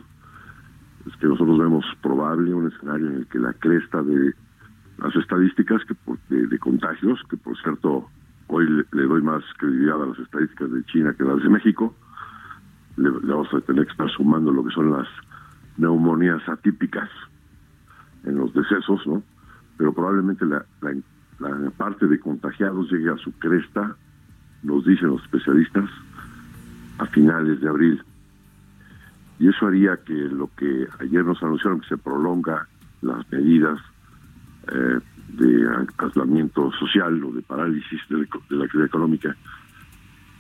[1.10, 4.34] es que nosotros vemos probable un escenario en el que la cresta de
[4.98, 5.96] las estadísticas que
[6.36, 8.10] de, contagios, que por cierto
[8.48, 11.96] hoy le, doy más credibilidad a las estadísticas de China que las de México,
[12.98, 15.08] le, vamos a tener que estar sumando lo que son las
[15.78, 17.10] neumonías atípicas
[18.26, 19.24] en los decesos, ¿no?
[19.78, 20.66] Pero probablemente la,
[21.40, 23.96] la parte de contagiados llegue a su cresta,
[24.64, 25.90] nos dicen los especialistas,
[26.98, 28.04] a finales de abril
[29.40, 32.68] y eso haría que lo que ayer nos anunciaron que se prolonga
[33.02, 33.80] las medidas
[34.68, 35.00] eh,
[35.30, 39.36] de aislamiento social o de parálisis de, la actividad económica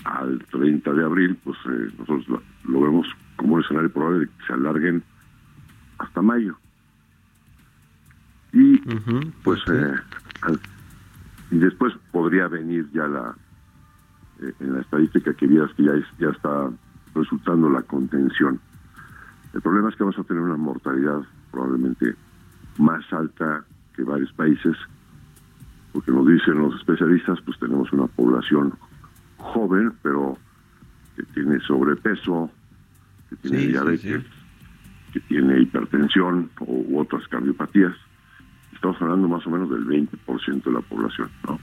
[0.04, 3.08] al 30 de abril, pues eh, nosotros lo, vemos
[3.38, 5.04] como un escenario probable de que se alarguen
[5.98, 6.58] hasta mayo.
[8.52, 8.78] Y
[9.44, 9.96] pues eh,
[11.52, 13.36] y después podría venir ya la
[14.60, 16.70] en la estadística que vieras que ya, ya está
[17.14, 18.60] resultando la contención.
[19.54, 22.16] El problema es que vamos a tener una mortalidad probablemente
[22.78, 23.64] más alta
[23.96, 24.76] que varios países,
[25.92, 28.74] porque nos dicen los especialistas, pues tenemos una población
[29.38, 30.38] joven, pero
[31.16, 32.50] que tiene sobrepeso,
[33.30, 34.24] que tiene diabetes,
[35.12, 37.94] que tiene hipertensión u otras cardiopatías.
[38.74, 41.60] Estamos hablando más o menos del 20% de la población, ¿no?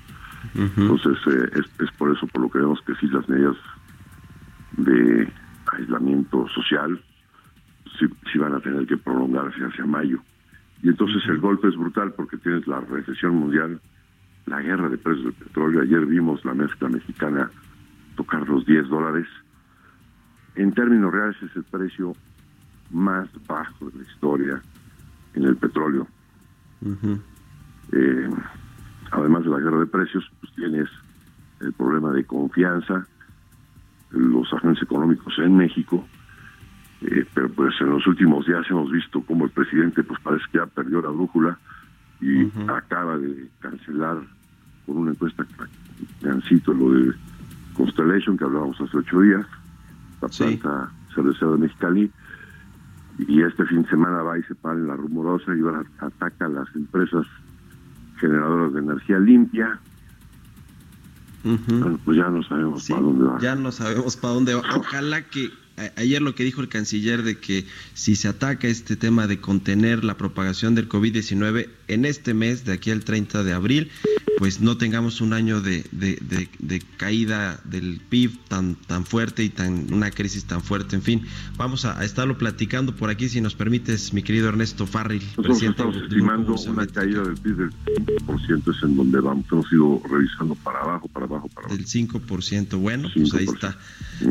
[0.55, 3.57] Entonces, eh, es, es por eso por lo que vemos que sí las medidas
[4.77, 5.29] de
[5.72, 7.01] aislamiento social
[7.98, 10.18] si, van a tener que prolongarse hacia mayo.
[10.82, 13.80] Y entonces el golpe es brutal porque tienes la recesión mundial,
[14.46, 15.82] la guerra de precios del petróleo.
[15.82, 17.50] Ayer vimos la mezcla mexicana
[18.16, 19.26] tocar los 10 dólares.
[20.54, 22.14] En términos reales es el precio
[22.90, 24.62] más bajo de la historia
[25.35, 26.06] en el petróleo.
[27.92, 28.30] Eh,
[29.11, 30.88] además de la guerra de precios, pues tienes
[31.61, 33.06] el problema de confianza,
[34.11, 36.06] los agentes económicos en México
[37.02, 40.59] eh, pero pues en los últimos días hemos visto como el presidente pues parece que
[40.59, 41.59] ya perdió la brújula
[42.20, 44.18] y acaba de cancelar
[44.87, 45.46] con una encuesta
[46.22, 47.12] Gancito lo de
[47.74, 49.46] Constellation que hablábamos hace ocho días,
[50.22, 52.11] la planta cervecera de Mexicali
[53.18, 56.46] y este fin de semana va y se para en la rumorosa y va ataca
[56.46, 57.26] a las empresas
[58.18, 59.78] generadoras de energía limpia.
[61.44, 63.38] Bueno, pues ya no sabemos para dónde va.
[63.38, 64.62] Ya no sabemos para dónde va.
[64.76, 65.50] Ojalá que
[65.97, 70.05] ayer lo que dijo el canciller de que si se ataca este tema de contener
[70.05, 73.90] la propagación del COVID-19, en este mes, de aquí al 30 de abril,
[74.38, 79.49] pues no tengamos un año de, de, de, caída del PIB tan, tan fuerte y
[79.49, 80.94] tan una crisis tan fuerte.
[80.96, 81.22] En fin,
[81.57, 85.83] vamos a, estarlo platicando por aquí, si nos permites, mi querido Ernesto Farril, Nosotros presidente.
[85.83, 87.70] Estamos estimando una caída del PIB del
[88.27, 91.77] 5%, es en donde vamos, hemos ido revisando para abajo, para abajo, para abajo.
[91.77, 93.79] Del 5%, bueno, pues ahí está.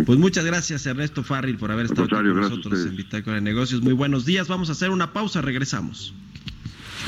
[0.05, 3.81] Pues muchas gracias, Ernesto Farril, por haber estado con nosotros en Bitácora de Negocios.
[3.81, 6.13] Muy buenos días, vamos a hacer una pausa, regresamos.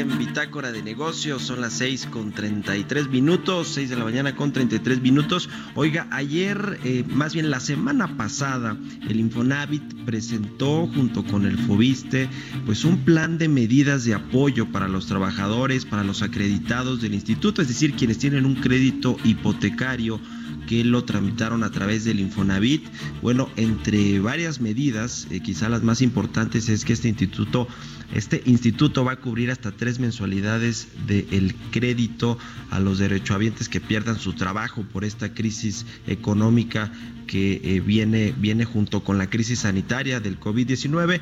[0.00, 4.50] En Bitácora de Negocios, son las 6 con 33 minutos, 6 de la mañana con
[4.50, 5.50] 33 minutos.
[5.74, 12.30] Oiga, ayer, eh, más bien la semana pasada, el Infonavit presentó junto con el Fobiste
[12.64, 17.60] pues un plan de medidas de apoyo para los trabajadores, para los acreditados del instituto,
[17.60, 20.18] es decir, quienes tienen un crédito hipotecario
[20.66, 22.86] que lo tramitaron a través del Infonavit.
[23.22, 27.66] Bueno, entre varias medidas, eh, quizá las más importantes es que este instituto
[28.14, 32.38] este instituto va a cubrir hasta tres mensualidades del crédito
[32.70, 36.92] a los derechohabientes que pierdan su trabajo por esta crisis económica
[37.26, 41.20] que eh, viene, viene junto con la crisis sanitaria del COVID-19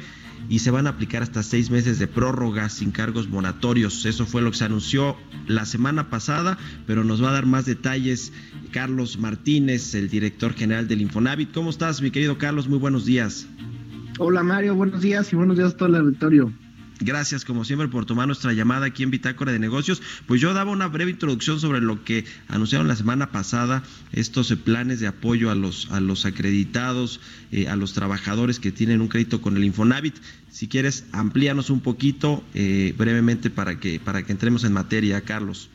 [0.49, 4.07] y se van a aplicar hasta seis meses de prórroga sin cargos moratorios.
[4.07, 7.67] Eso fue lo que se anunció la semana pasada, pero nos va a dar más
[7.67, 8.33] detalles
[8.71, 11.53] Carlos Martínez, el director general del Infonavit.
[11.53, 12.69] ¿Cómo estás, mi querido Carlos?
[12.69, 13.47] Muy buenos días.
[14.19, 16.53] Hola Mario, buenos días y buenos días a todo el auditorio.
[17.01, 20.03] Gracias, como siempre, por tomar nuestra llamada aquí en Bitácora de Negocios.
[20.27, 24.57] Pues yo daba una breve introducción sobre lo que anunciaron la semana pasada, estos eh,
[24.57, 27.21] planes de apoyo a los, a los acreditados,
[27.53, 30.17] eh, a los trabajadores que tienen un crédito con el Infonavit.
[30.51, 35.71] Si quieres, amplíanos un poquito eh, brevemente para que, para que entremos en materia, Carlos.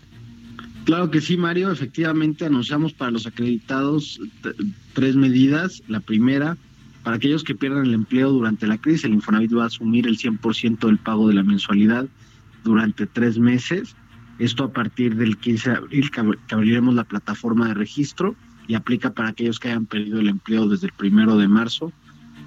[0.84, 1.72] Claro que sí, Mario.
[1.72, 4.20] Efectivamente, anunciamos para los acreditados
[4.94, 5.82] tres medidas.
[5.88, 6.58] La primera,
[7.04, 10.18] para aquellos que pierdan el empleo durante la crisis, el Infonavit va a asumir el
[10.18, 12.08] 100% del pago de la mensualidad
[12.64, 13.96] durante tres meses.
[14.40, 18.36] Esto a partir del 15 de abril que abriremos la plataforma de registro
[18.68, 21.92] y aplica para aquellos que hayan perdido el empleo desde el primero de marzo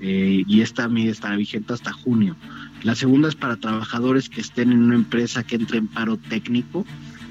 [0.01, 2.37] eh, y esta medida estará vigente hasta junio.
[2.83, 6.85] La segunda es para trabajadores que estén en una empresa que entre en paro técnico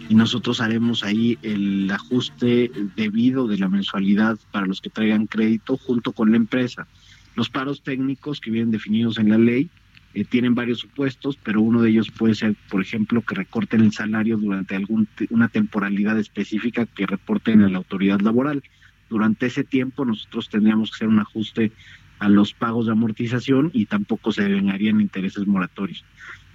[0.10, 5.78] y nosotros haremos ahí el ajuste debido de la mensualidad para los que traigan crédito
[5.78, 6.88] junto con la empresa.
[7.36, 9.70] Los paros técnicos que vienen definidos en la ley
[10.14, 13.92] eh, tienen varios supuestos, pero uno de ellos puede ser, por ejemplo, que recorten el
[13.92, 18.64] salario durante algún, una temporalidad específica que reporten a la autoridad laboral.
[19.10, 21.74] Durante ese tiempo nosotros tendríamos que hacer un ajuste
[22.20, 26.06] a los pagos de amortización y tampoco se devengarían intereses moratorios.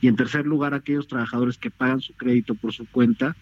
[0.01, 3.37] Y en tercer lugar, aquellos trabajadores que pagan su crédito por su cuenta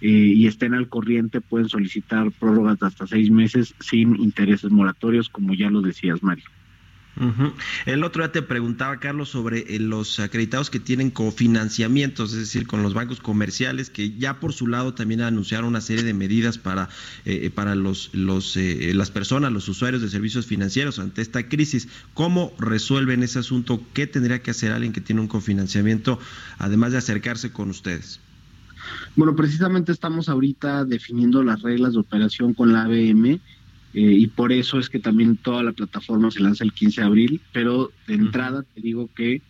[0.00, 5.28] eh, y estén al corriente pueden solicitar prórrogas de hasta seis meses sin intereses moratorios,
[5.28, 6.44] como ya lo decías, Mario.
[7.86, 12.66] El otro día te preguntaba, Carlos, sobre eh, los acreditados que tienen cofinanciamientos, es decir,
[12.66, 16.58] con los bancos comerciales, que ya por su lado también anunciaron una serie de medidas
[16.58, 16.88] para,
[17.24, 21.88] eh, para los, los, eh, las personas, los usuarios de servicios financieros ante esta crisis.
[22.14, 23.80] ¿Cómo resuelven ese asunto?
[23.92, 26.18] ¿Qué tendría que hacer alguien que tiene un cofinanciamiento,
[26.58, 28.18] además de acercarse con ustedes?
[29.16, 33.40] Bueno, precisamente estamos ahorita definiendo las reglas de operación con la ABM
[33.94, 37.06] eh, y por eso es que también toda la plataforma se lanza el 15 de
[37.06, 39.40] abril, pero de entrada te digo que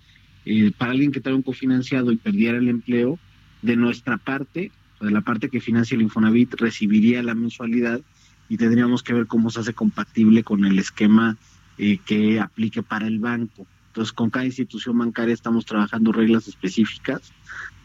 [0.44, 3.18] eh, para alguien que trae un cofinanciado y perdiera el empleo,
[3.62, 8.02] de nuestra parte, de la parte que financia el Infonavit, recibiría la mensualidad
[8.50, 11.38] y tendríamos que ver cómo se hace compatible con el esquema
[11.78, 13.66] eh, que aplique para el banco.
[13.86, 17.32] Entonces, con cada institución bancaria estamos trabajando reglas específicas,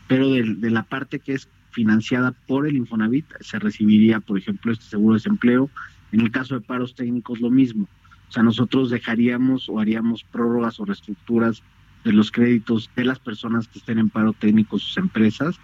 [0.09, 4.73] pero de, de la parte que es financiada por el Infonavit, se recibiría, por ejemplo,
[4.73, 5.69] este seguro de desempleo,
[6.11, 7.87] en el caso de paros técnicos, lo mismo.
[8.27, 11.63] O sea, nosotros dejaríamos o haríamos prórrogas o reestructuras
[12.03, 15.55] de los créditos de las personas que estén en paro técnico, sus empresas,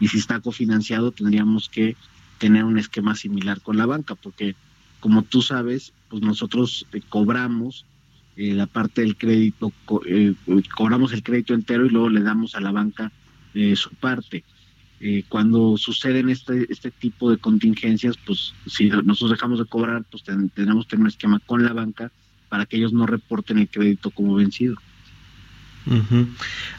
[0.00, 1.96] y si está cofinanciado tendríamos que
[2.38, 4.56] tener un esquema similar con la banca, porque
[5.00, 7.84] como tú sabes, pues nosotros eh, cobramos
[8.36, 9.70] eh, la parte del crédito,
[10.06, 10.34] eh,
[10.74, 13.12] cobramos el crédito entero y luego le damos a la banca
[13.76, 14.42] su parte.
[15.06, 20.22] Eh, cuando suceden este, este tipo de contingencias, pues si nosotros dejamos de cobrar, pues
[20.24, 22.10] tenemos que tener un esquema con la banca
[22.48, 24.76] para que ellos no reporten el crédito como vencido.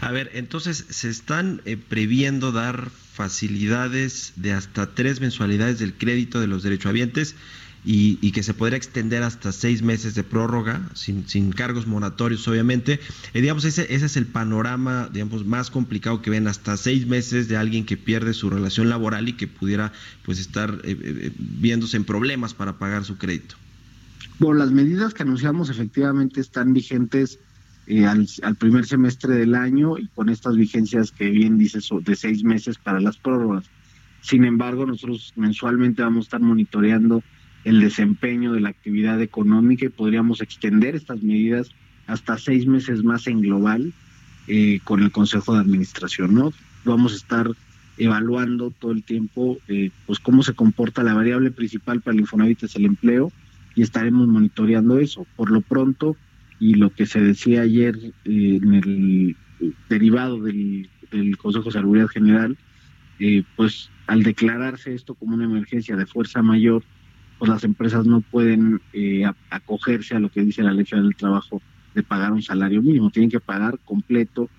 [0.01, 6.39] A ver, entonces se están eh, previendo dar facilidades de hasta tres mensualidades del crédito
[6.39, 7.35] de los derechohabientes
[7.85, 12.99] y, que se podría extender hasta seis meses de prórroga, sin, sin cargos moratorios, obviamente.
[13.33, 17.47] Eh, digamos, ese, ese es el panorama, digamos, más complicado que ven, hasta seis meses
[17.47, 22.05] de alguien que pierde su relación laboral y que pudiera, pues, estar eh, viéndose en
[22.05, 23.55] problemas para pagar su crédito.
[24.39, 27.39] Bueno, las medidas que anunciamos efectivamente están vigentes
[27.87, 28.27] eh, al,
[28.57, 32.99] primer semestre del año y con estas vigencias que bien dices de seis meses para
[32.99, 33.65] las prórrogas.
[34.21, 37.23] Sin embargo, nosotros mensualmente vamos a estar monitoreando
[37.65, 41.71] el desempeño de la actividad económica y podríamos extender estas medidas
[42.07, 43.91] hasta seis meses más en global
[44.47, 46.33] eh, con el Consejo de Administración.
[46.33, 46.53] ¿no?
[46.85, 47.49] Vamos a estar
[47.97, 52.63] evaluando todo el tiempo eh, pues cómo se comporta la variable principal para el Infonavit
[52.63, 53.31] es el empleo
[53.75, 55.27] y estaremos monitoreando eso.
[55.35, 56.15] Por lo pronto,
[56.59, 59.35] y lo que se decía ayer eh, en el
[59.89, 60.89] derivado del,
[61.37, 62.57] Consejo de Seguridad General,
[63.19, 66.83] eh, pues al declararse esto como una emergencia de fuerza mayor,
[67.37, 71.61] pues las empresas no pueden eh, acogerse a lo que dice la ley del trabajo
[71.93, 74.49] de pagar un salario mínimo, tienen que pagar completo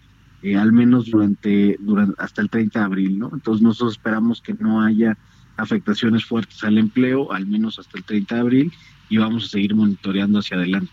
[0.55, 3.31] al menos durante, durante hasta el 30 de abril, ¿no?
[3.33, 5.17] Entonces nosotros esperamos que no haya
[5.57, 8.73] afectaciones fuertes al empleo, al menos hasta el 30 de abril,
[9.09, 10.93] y vamos a seguir monitoreando hacia adelante.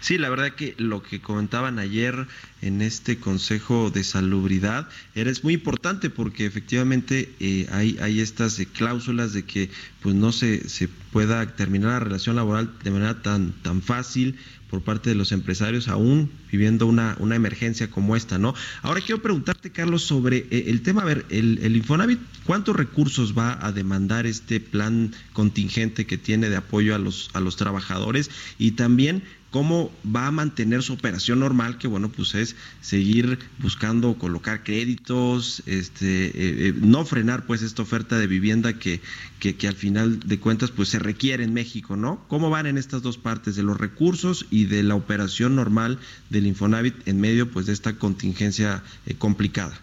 [0.00, 2.26] Sí, la verdad que lo que comentaban ayer
[2.62, 8.58] en este Consejo de Salubridad era es muy importante porque efectivamente eh, hay, hay estas
[8.58, 9.70] eh, cláusulas de que
[10.00, 14.38] pues no se, se pueda terminar la relación laboral de manera tan, tan fácil
[14.70, 18.54] por parte de los empresarios aún viviendo una, una emergencia como esta, ¿no?
[18.82, 23.36] Ahora quiero preguntarte, Carlos, sobre eh, el tema, a ver, el, el Infonavit, ¿cuántos recursos
[23.36, 28.30] va a demandar este plan contingente que tiene de apoyo a los, a los trabajadores?
[28.58, 34.18] Y también, cómo va a mantener su operación normal, que bueno, pues es seguir buscando
[34.18, 36.32] colocar créditos, este, eh,
[36.68, 39.00] eh, no frenar pues esta oferta de vivienda que,
[39.38, 42.24] que, que, al final de cuentas pues se requiere en México, ¿no?
[42.28, 45.98] ¿Cómo van en estas dos partes de los recursos y de la operación normal
[46.30, 49.80] del Infonavit en medio pues de esta contingencia eh, complicada?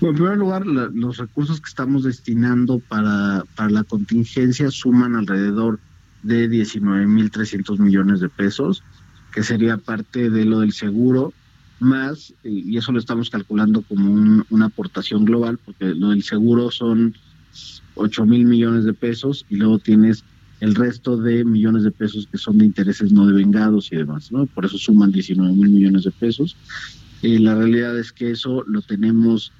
[0.00, 5.80] Bueno, en primer lugar, los recursos que estamos destinando para, para la contingencia suman alrededor
[6.22, 8.82] de 19.300 millones de pesos,
[9.32, 11.32] que sería parte de lo del seguro,
[11.80, 17.14] más, y eso lo estamos calculando como una aportación global, porque lo del seguro son
[17.94, 20.24] 8 mil millones de pesos y luego tienes
[20.60, 24.46] el resto de millones de pesos que son de intereses no devengados y demás, ¿no?
[24.46, 26.56] Por eso suman 19 mil millones de pesos.
[27.22, 29.52] Eh, la realidad es que eso lo tenemos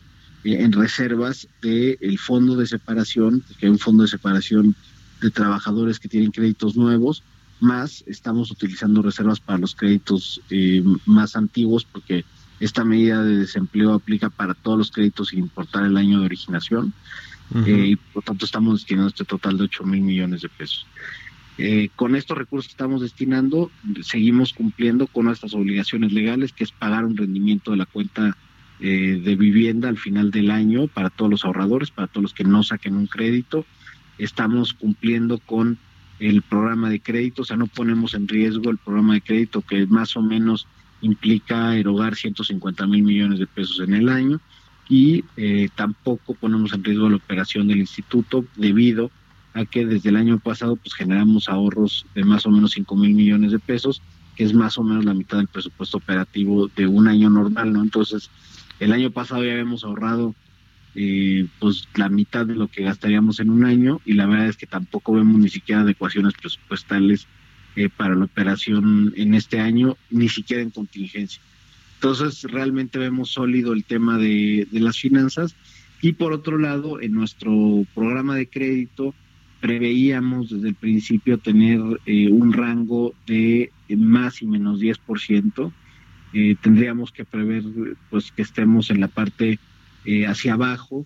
[0.45, 4.75] eh, en reservas del el fondo de separación, que hay un fondo de separación
[5.21, 7.23] de trabajadores que tienen créditos nuevos,
[7.61, 12.25] más estamos utilizando reservas para los créditos eh, más antiguos porque
[12.61, 16.93] esta medida de desempleo aplica para todos los créditos sin importar el año de originación
[17.67, 20.87] eh, y por tanto estamos destinando este total de 8 mil millones de pesos.
[21.57, 23.71] Eh, con estos recursos que estamos destinando,
[24.03, 28.37] seguimos cumpliendo con nuestras obligaciones legales, que es pagar un rendimiento de la cuenta
[28.81, 32.63] de vivienda al final del año para todos los ahorradores, para todos los que no
[32.63, 33.67] saquen un crédito
[34.19, 35.79] estamos cumpliendo con
[36.19, 39.87] el programa de crédito, o sea, no ponemos en riesgo el programa de crédito que
[39.87, 40.67] más o menos
[41.01, 44.41] implica erogar 150 mil millones de pesos en el año
[44.89, 49.11] y eh, tampoco ponemos en riesgo la operación del instituto debido
[49.55, 53.15] a que desde el año pasado pues generamos ahorros de más o menos 5 mil
[53.15, 54.03] millones de pesos,
[54.35, 57.83] que es más o menos la mitad del presupuesto operativo de un año normal, ¿no?
[57.83, 58.31] Entonces,
[58.81, 60.35] el año pasado ya habíamos ahorrado
[60.95, 64.57] eh, pues la mitad de lo que gastaríamos en un año y la verdad es
[64.57, 67.27] que tampoco vemos ni siquiera adecuaciones presupuestales
[67.77, 71.41] eh, para la operación en este año, ni siquiera en contingencia.
[71.95, 75.55] Entonces realmente vemos sólido el tema de, las finanzas
[76.01, 79.15] y por otro lado en nuestro programa de crédito
[79.61, 85.73] preveíamos desde el principio tener eh, un rango de más y menos 10%.
[86.33, 87.63] Eh, tendríamos que prever
[88.11, 89.59] pues que estemos en la parte
[90.11, 91.05] eh, hacia abajo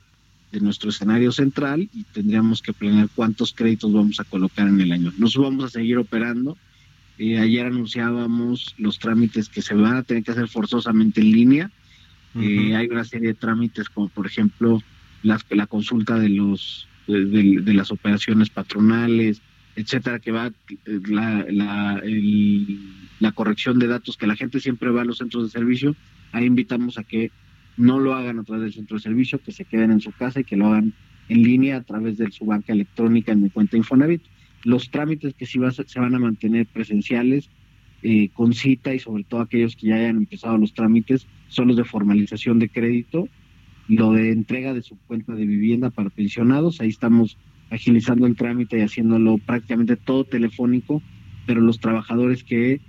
[0.53, 4.92] de nuestro escenario central y tendríamos que planear cuántos créditos vamos a colocar en el
[4.92, 5.12] año.
[5.18, 6.57] Nos vamos a seguir operando.
[7.18, 11.70] Eh, ayer anunciábamos los trámites que se van a tener que hacer forzosamente en línea.
[12.36, 14.80] Eh, hay una serie de trámites como por ejemplo
[15.24, 19.42] las, la consulta de los de, las operaciones patronales,
[19.74, 20.53] etcétera, que va
[20.86, 22.00] la, la,
[23.18, 25.96] la corrección de datos que la gente siempre va a los centros de servicio.
[26.30, 27.32] Ahí invitamos a que
[27.76, 30.40] no lo hagan a través del centro de servicio, que se queden en su casa
[30.40, 30.92] y que lo hagan
[31.28, 34.22] en línea a través de su banca electrónica en mi cuenta Infonavit.
[34.64, 37.50] Los trámites que sí se van a mantener presenciales,
[38.02, 41.76] eh, con cita y sobre todo aquellos que ya hayan empezado los trámites, son los
[41.76, 43.28] de formalización de crédito,
[43.88, 47.38] lo de entrega de su cuenta de vivienda para pensionados, ahí estamos
[47.70, 51.02] agilizando el trámite y haciéndolo prácticamente todo telefónico,
[51.46, 52.80] pero los trabajadores que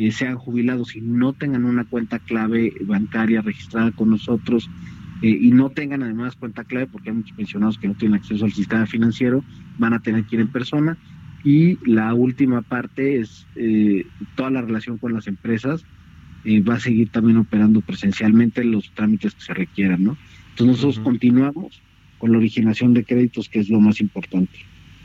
[0.00, 4.70] eh, sean jubilados y no tengan una cuenta clave bancaria registrada con nosotros
[5.22, 8.44] eh, y no tengan además cuenta clave, porque hay muchos pensionados que no tienen acceso
[8.44, 9.42] al sistema financiero,
[9.76, 10.96] van a tener que ir en persona.
[11.42, 15.84] Y la última parte es eh, toda la relación con las empresas,
[16.46, 20.16] va a seguir también operando presencialmente los trámites que se requieran, ¿no?
[20.50, 21.82] Entonces nosotros continuamos
[22.18, 24.60] con la originación de créditos, que es lo más importante.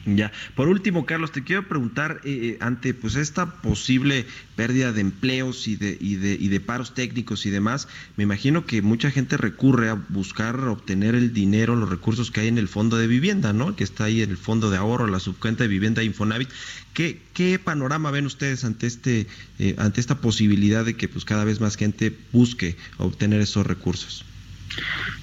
[0.06, 0.34] Ya.
[0.56, 4.26] Por último, Carlos, te quiero preguntar eh, eh, ante pues esta posible
[4.58, 7.88] pérdida de empleos y de, y de y de paros técnicos y demás,
[8.18, 12.50] me imagino que mucha gente recurre a buscar obtener el dinero, los recursos que hay
[12.50, 13.78] en el fondo de vivienda, ¿no?
[13.78, 16.50] Que está ahí en el fondo de ahorro, la subcuenta de vivienda Infonavit.
[16.94, 19.28] ¿Qué, qué panorama ven ustedes ante este
[19.58, 24.26] eh, ante esta posibilidad de que pues cada vez más gente busque obtener esos recursos?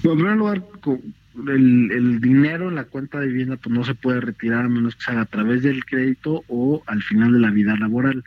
[0.01, 0.63] Bueno, en primer lugar,
[1.47, 5.03] el, dinero en la cuenta de vivienda pues no se puede retirar a menos que
[5.03, 8.23] sea a través del crédito o al final de la vida laboral.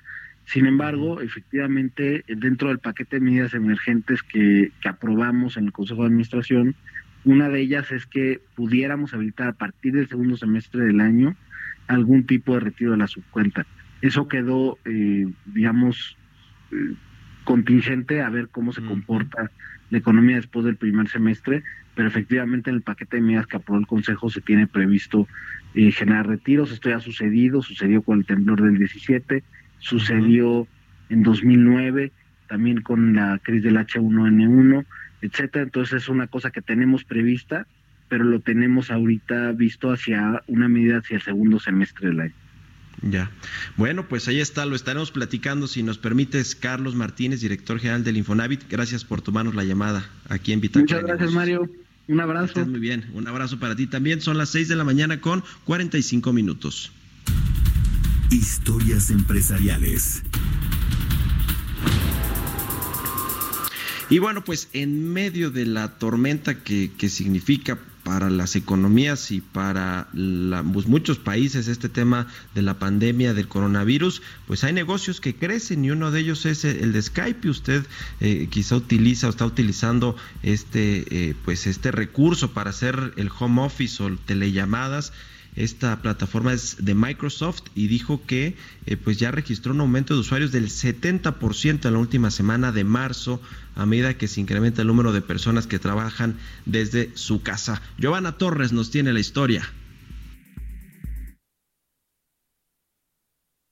[0.46, 6.02] Sin embargo, efectivamente, dentro del paquete de medidas emergentes que, que aprobamos en el Consejo
[6.02, 6.74] de Administración,
[7.24, 11.34] una de ellas es que pudiéramos habilitar a partir del segundo semestre del año
[11.86, 13.66] algún tipo de retiro de la subcuenta.
[14.02, 16.16] Eso quedó, eh, digamos,
[16.72, 16.94] eh,
[17.44, 19.50] contingente a ver cómo se comporta
[19.94, 21.62] la economía después del primer semestre,
[21.94, 25.28] pero efectivamente en el paquete de medidas que aprobó el Consejo se tiene previsto
[25.74, 26.72] eh, generar retiros.
[26.72, 29.44] Esto ya ha sucedido, sucedió con el temblor del 17,
[29.78, 30.66] sucedió
[31.08, 32.10] en 2009,
[32.48, 34.84] también con la crisis del H1N1,
[35.22, 35.64] etcétera.
[35.64, 37.66] Entonces es una cosa que tenemos prevista,
[38.08, 42.43] pero lo tenemos ahorita visto hacia una medida hacia el segundo semestre del año.
[43.10, 43.30] Ya.
[43.76, 45.66] Bueno, pues ahí está, lo estaremos platicando.
[45.66, 50.52] Si nos permites, Carlos Martínez, director general del Infonavit, gracias por tomarnos la llamada aquí
[50.52, 51.02] en Bitácora.
[51.02, 51.68] Muchas gracias, Mario.
[52.08, 52.66] Un abrazo.
[52.66, 54.20] muy bien, un abrazo para ti también.
[54.20, 56.92] Son las 6 de la mañana con 45 minutos.
[58.30, 60.22] Historias empresariales.
[64.08, 69.40] Y bueno, pues en medio de la tormenta que, que significa para las economías y
[69.40, 75.34] para pues, muchos países este tema de la pandemia del coronavirus, pues hay negocios que
[75.34, 77.48] crecen y uno de ellos es el de Skype.
[77.48, 77.84] Usted
[78.20, 83.62] eh, quizá utiliza o está utilizando este, eh, pues este recurso para hacer el home
[83.62, 85.12] office o telellamadas
[85.56, 90.20] esta plataforma es de Microsoft y dijo que eh, pues ya registró un aumento de
[90.20, 93.40] usuarios del 70% en la última semana de marzo
[93.76, 96.36] a medida que se incrementa el número de personas que trabajan
[96.66, 97.82] desde su casa.
[97.98, 99.68] Giovanna Torres nos tiene la historia.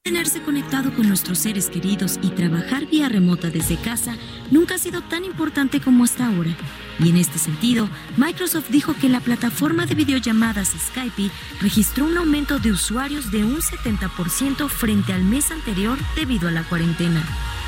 [0.05, 4.16] Tenerse conectado con nuestros seres queridos y trabajar vía remota desde casa
[4.50, 6.57] nunca ha sido tan importante como hasta ahora.
[6.98, 11.30] Y en este sentido, Microsoft dijo que la plataforma de videollamadas Skype
[11.61, 16.64] registró un aumento de usuarios de un 70% frente al mes anterior debido a la
[16.64, 17.22] cuarentena.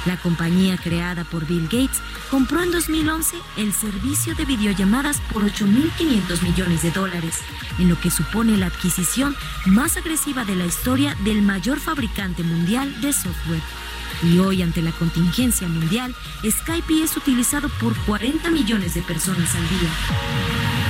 [0.06, 6.42] La compañía creada por Bill Gates compró en 2011 el servicio de videollamadas por 8.500
[6.42, 7.40] millones de dólares,
[7.78, 9.34] en lo que supone la adquisición
[9.64, 13.62] más agresiva de la historia del mayor fabricante mundial de software.
[14.22, 16.14] Y hoy, ante la contingencia mundial,
[16.48, 20.83] Skype es utilizado por 40 millones de personas al día.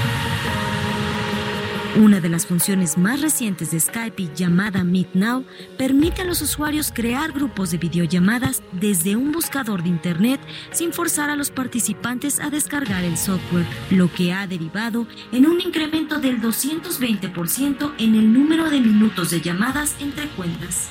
[1.97, 5.45] Una de las funciones más recientes de Skype, llamada Meet Now,
[5.79, 10.41] permite a los usuarios crear grupos de videollamadas desde un buscador de Internet
[10.73, 15.61] sin forzar a los participantes a descargar el software, lo que ha derivado en un
[15.61, 20.91] incremento del 220% en el número de minutos de llamadas entre cuentas.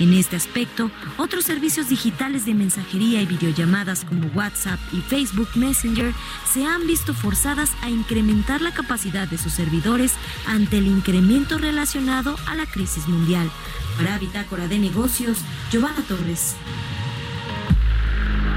[0.00, 6.12] En este aspecto, otros servicios digitales de mensajería y videollamadas como WhatsApp y Facebook Messenger
[6.52, 10.12] se han visto forzadas a incrementar la capacidad de sus servidores
[10.46, 13.50] ante el incremento relacionado a la crisis mundial.
[13.96, 15.38] Para Bitácora de Negocios,
[15.72, 16.54] Giovanna Torres.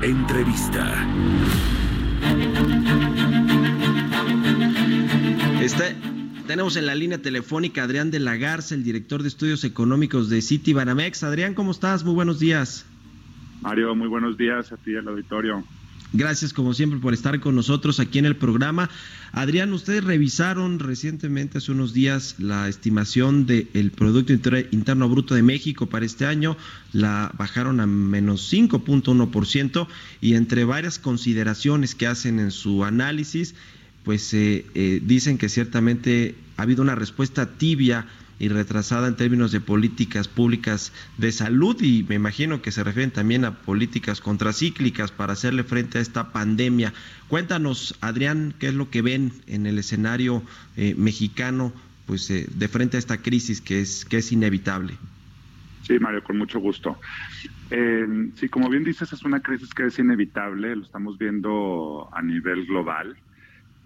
[0.04, 1.08] Entrevista.
[5.60, 5.96] Este
[6.48, 10.42] tenemos en la línea telefónica Adrián de la Garza, el director de estudios económicos de
[10.42, 11.24] City Banamex.
[11.24, 12.04] Adrián, ¿cómo estás?
[12.04, 12.86] Muy buenos días.
[13.62, 15.64] Mario, muy buenos días a ti, el auditorio.
[16.14, 18.90] Gracias como siempre por estar con nosotros aquí en el programa.
[19.32, 25.88] Adrián, ustedes revisaron recientemente, hace unos días, la estimación del Producto Interno Bruto de México
[25.88, 26.58] para este año.
[26.92, 29.88] La bajaron a menos 5.1%
[30.20, 33.56] y entre varias consideraciones que hacen en su análisis,
[34.04, 38.08] pues eh, eh, dicen que ciertamente ha habido una respuesta tibia
[38.42, 43.12] y retrasada en términos de políticas públicas de salud y me imagino que se refieren
[43.12, 46.92] también a políticas contracíclicas para hacerle frente a esta pandemia.
[47.28, 50.42] Cuéntanos, Adrián, qué es lo que ven en el escenario
[50.76, 51.72] eh, mexicano
[52.08, 54.96] pues eh, de frente a esta crisis que es que es inevitable.
[55.84, 57.00] Sí, Mario, con mucho gusto.
[57.70, 62.24] Eh, sí, como bien dices, es una crisis que es inevitable, lo estamos viendo a
[62.24, 63.16] nivel global.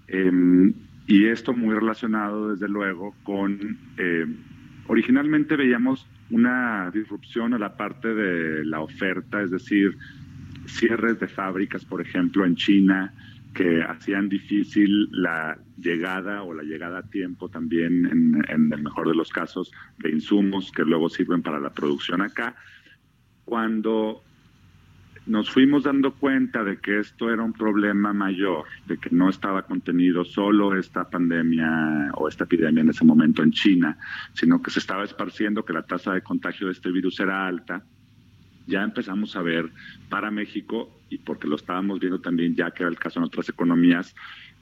[0.08, 0.74] Eh,
[1.08, 3.78] y esto muy relacionado, desde luego, con...
[3.98, 4.26] Eh,
[4.88, 9.98] originalmente veíamos una disrupción a la parte de la oferta, es decir,
[10.66, 13.14] cierres de fábricas, por ejemplo, en China,
[13.54, 19.08] que hacían difícil la llegada o la llegada a tiempo también, en, en, el mejor
[19.08, 22.56] de los casos, de insumos que luego sirven para la producción acá.
[23.46, 24.24] Cuando
[25.26, 29.64] nos fuimos dando cuenta de que esto era un problema mayor, de que no estaba
[29.64, 33.98] contenido solo esta pandemia o esta epidemia en ese momento en China,
[34.34, 37.84] sino que se estaba esparciendo, que la tasa de contagio de este virus era alta,
[38.68, 39.70] ya empezamos a ver
[40.10, 43.50] para México, y porque lo estábamos viendo también ya que era el caso en otras
[43.50, 44.16] economías,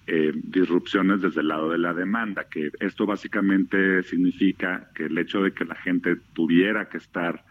[0.05, 5.41] eh, disrupciones desde el lado de la demanda, que esto básicamente significa que el hecho
[5.41, 7.45] de que la gente tuviera que estar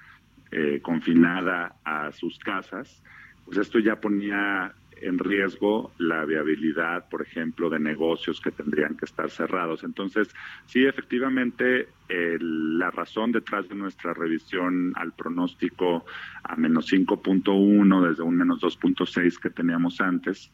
[0.53, 3.03] eh, confinada a sus casas,
[3.45, 9.05] pues esto ya ponía en riesgo la viabilidad, por ejemplo, de negocios que tendrían que
[9.05, 9.83] estar cerrados.
[9.83, 10.29] Entonces,
[10.67, 16.05] sí, efectivamente, la razón detrás de nuestra revisión al pronóstico
[16.45, 20.53] a menos 5.1 desde un menos 2.6 que teníamos antes,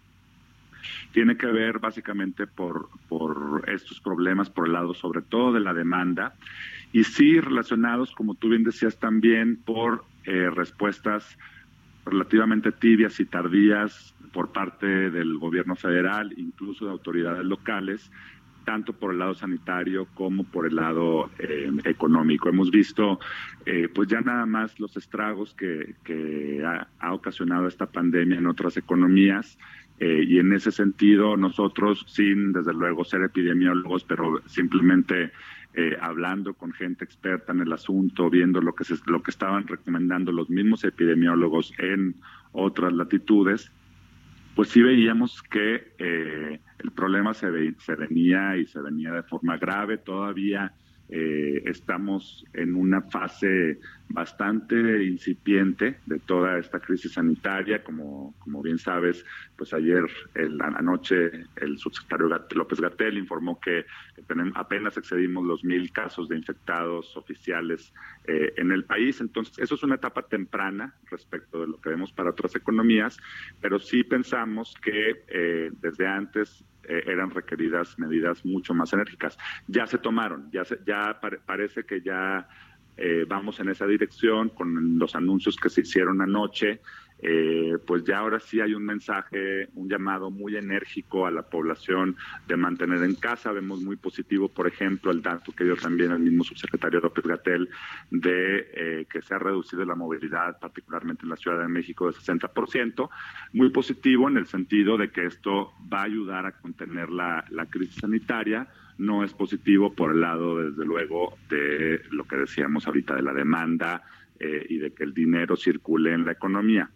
[1.13, 5.75] tiene que ver básicamente por, por estos problemas, por el lado sobre todo de la
[5.75, 6.35] demanda.
[6.93, 11.39] Y sí relacionados, como tú bien decías también, por eh, respuestas
[12.05, 18.11] relativamente tibias y tardías por parte del gobierno federal, incluso de autoridades locales,
[18.69, 22.51] tanto por el lado sanitario como por el lado eh, económico.
[22.51, 23.19] Hemos visto,
[23.65, 28.77] eh, pues ya nada más los estragos que, que ha, ocasionado esta pandemia en otras
[28.77, 29.59] economías.
[30.01, 35.33] Eh, y en ese sentido, nosotros, sin desde luego ser epidemiólogos, pero simplemente
[35.73, 39.67] eh, hablando con gente experta en el asunto, viendo lo que, se, lo que estaban
[39.67, 42.17] recomendando los mismos epidemiólogos en
[42.53, 43.73] otras latitudes,
[44.59, 49.23] pues sí veíamos que eh, el problema se, ve, se venía y se venía de
[49.23, 49.99] forma grave.
[49.99, 50.73] Todavía
[51.09, 53.79] eh, estamos en una fase
[54.11, 57.83] bastante incipiente de toda esta crisis sanitaria.
[57.83, 59.25] Como, como bien sabes,
[59.57, 60.05] pues ayer
[60.35, 63.85] en la noche el subsecretario López Gatel informó que,
[64.55, 67.93] apenas excedimos los mil casos de infectados oficiales
[68.27, 69.21] eh, en el país.
[69.21, 73.17] Entonces, eso es una etapa temprana respecto de lo que vemos para otras economías,
[73.61, 79.39] pero sí pensamos que eh, desde antes eh, eran requeridas medidas mucho más enérgicas.
[79.67, 82.49] Ya se tomaron, ya, se, ya pare, parece que ya
[82.99, 86.81] eh, vamos en esa dirección con los anuncios que se hicieron anoche.
[87.21, 92.17] Eh, pues ya ahora sí hay un mensaje, un llamado muy enérgico a la población
[92.47, 93.53] de mantener en casa.
[93.53, 97.69] Vemos muy positivo, por ejemplo, el dato que dio también el mismo subsecretario López Gatel
[98.11, 102.17] de eh, que se ha reducido la movilidad, particularmente en la Ciudad de México, de
[102.17, 103.09] 60%.
[103.53, 107.67] Muy positivo en el sentido de que esto va a ayudar a contener la, la
[107.67, 108.69] crisis sanitaria
[108.99, 113.33] no es positivo por el lado, desde luego, de lo que decíamos ahorita de la
[113.33, 114.03] demanda
[114.39, 116.91] eh, y de que el dinero circule en la economía.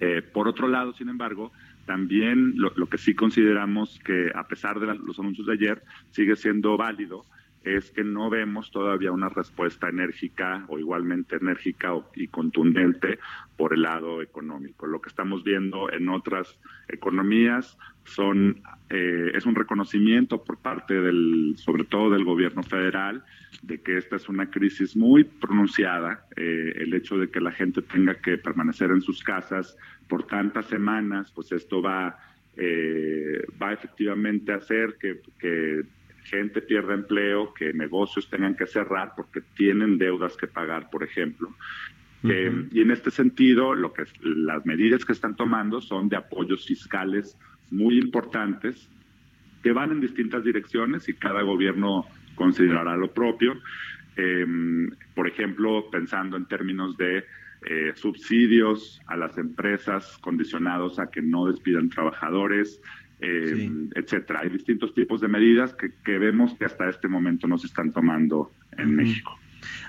[0.00, 1.52] Eh, por otro lado, sin embargo,
[1.86, 6.36] también lo, lo, que sí consideramos que, a pesar de los anuncios de ayer, sigue
[6.36, 7.24] siendo válido
[7.62, 13.18] es que no vemos todavía una respuesta enérgica o igualmente enérgica y contundente
[13.56, 14.86] por el lado económico.
[14.86, 16.58] Lo que estamos viendo en otras
[16.88, 23.24] economías son eh, es un reconocimiento por parte del, sobre todo del gobierno federal,
[23.62, 26.26] de que esta es una crisis muy pronunciada.
[26.36, 29.76] Eh, el hecho de que la gente tenga que permanecer en sus casas
[30.08, 32.18] por tantas semanas, pues esto va
[32.56, 35.20] eh, va efectivamente a hacer que
[36.24, 41.48] gente pierda empleo, que negocios tengan que cerrar porque tienen deudas que pagar, por ejemplo.
[42.22, 42.32] Uh -huh.
[42.32, 46.66] eh, y en este sentido, lo que las medidas que están tomando son de apoyos
[46.66, 47.36] fiscales
[47.70, 48.88] muy importantes
[49.62, 53.60] que van en distintas direcciones y cada gobierno considerará lo propio.
[54.16, 54.46] Eh,
[55.14, 57.24] por ejemplo, pensando en términos de
[57.66, 62.80] eh, subsidios a las empresas condicionados a que no despidan trabajadores,
[63.20, 64.40] eh, etcétera.
[64.40, 67.92] Hay distintos tipos de medidas que, que, vemos que hasta este momento no se están
[67.92, 69.38] tomando en México.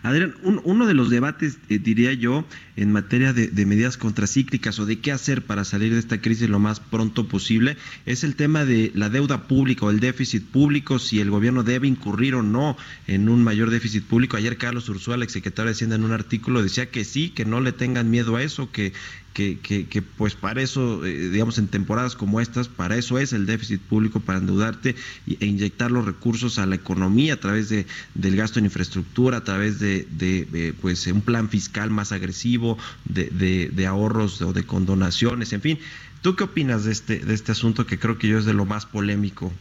[0.03, 4.99] Adrián, uno de los debates, eh, diría yo, en materia de, medidas contracíclicas o de
[4.99, 8.91] qué hacer para salir de esta crisis lo más pronto posible, es el tema de
[8.95, 12.77] la deuda pública o el déficit público, si el gobierno debe incurrir o no
[13.07, 14.37] en un mayor déficit público.
[14.37, 17.61] Ayer Carlos Ursula, ex secretario de Hacienda, en un artículo decía que sí, que no
[17.61, 18.93] le tengan miedo a eso, que
[19.33, 23.45] que, que, pues para eso, eh, digamos, en temporadas como estas, para eso es el
[23.45, 24.95] déficit público, para endeudarte
[25.27, 29.43] e inyectar los recursos a la economía a través de, del gasto en infraestructura, a
[29.43, 35.53] través de, de, pues un plan fiscal más agresivo, de, de, ahorros o de condonaciones,
[35.53, 35.79] en fin.
[36.21, 38.65] ¿Tú qué opinas de este, de este asunto que creo que yo es de lo
[38.65, 39.51] más polémico?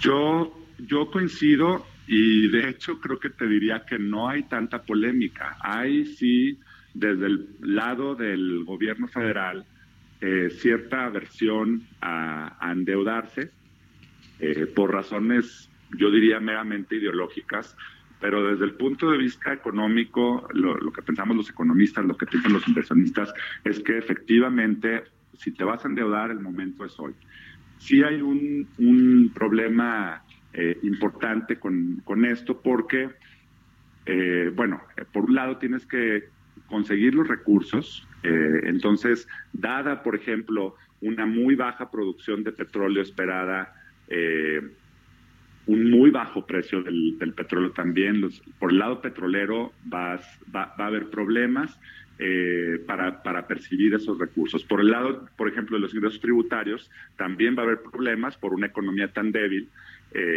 [0.00, 5.56] Yo, yo coincido y de hecho creo que te diría que no hay tanta polémica.
[5.60, 6.58] Hay sí
[6.94, 9.64] desde el lado del gobierno federal
[10.24, 13.50] eh, cierta aversión a, endeudarse
[14.38, 15.68] eh, por razones,
[15.98, 17.76] yo diría, meramente ideológicas,
[18.20, 22.52] pero desde el punto de vista económico, lo, que pensamos los economistas, lo que piensan
[22.52, 23.34] los inversionistas,
[23.64, 25.02] es que efectivamente,
[25.34, 27.14] si te vas a endeudar, el momento es hoy.
[27.78, 30.22] Sí hay un, problema
[30.52, 33.10] eh, importante con, con, esto porque,
[34.54, 34.80] bueno,
[35.12, 36.28] por un lado tienes que
[36.72, 38.08] conseguir los recursos.
[38.22, 43.74] Eh, entonces, dada, por ejemplo, una muy baja producción de petróleo esperada,
[44.08, 44.62] eh,
[45.66, 48.22] un muy bajo precio del, petróleo también,
[48.58, 50.18] por el lado petrolero va,
[50.54, 51.78] va, a haber problemas
[52.18, 54.64] eh, para, para, percibir esos recursos.
[54.64, 58.54] Por el lado, por ejemplo, de los ingresos tributarios, también va a haber problemas por
[58.54, 59.68] una economía tan débil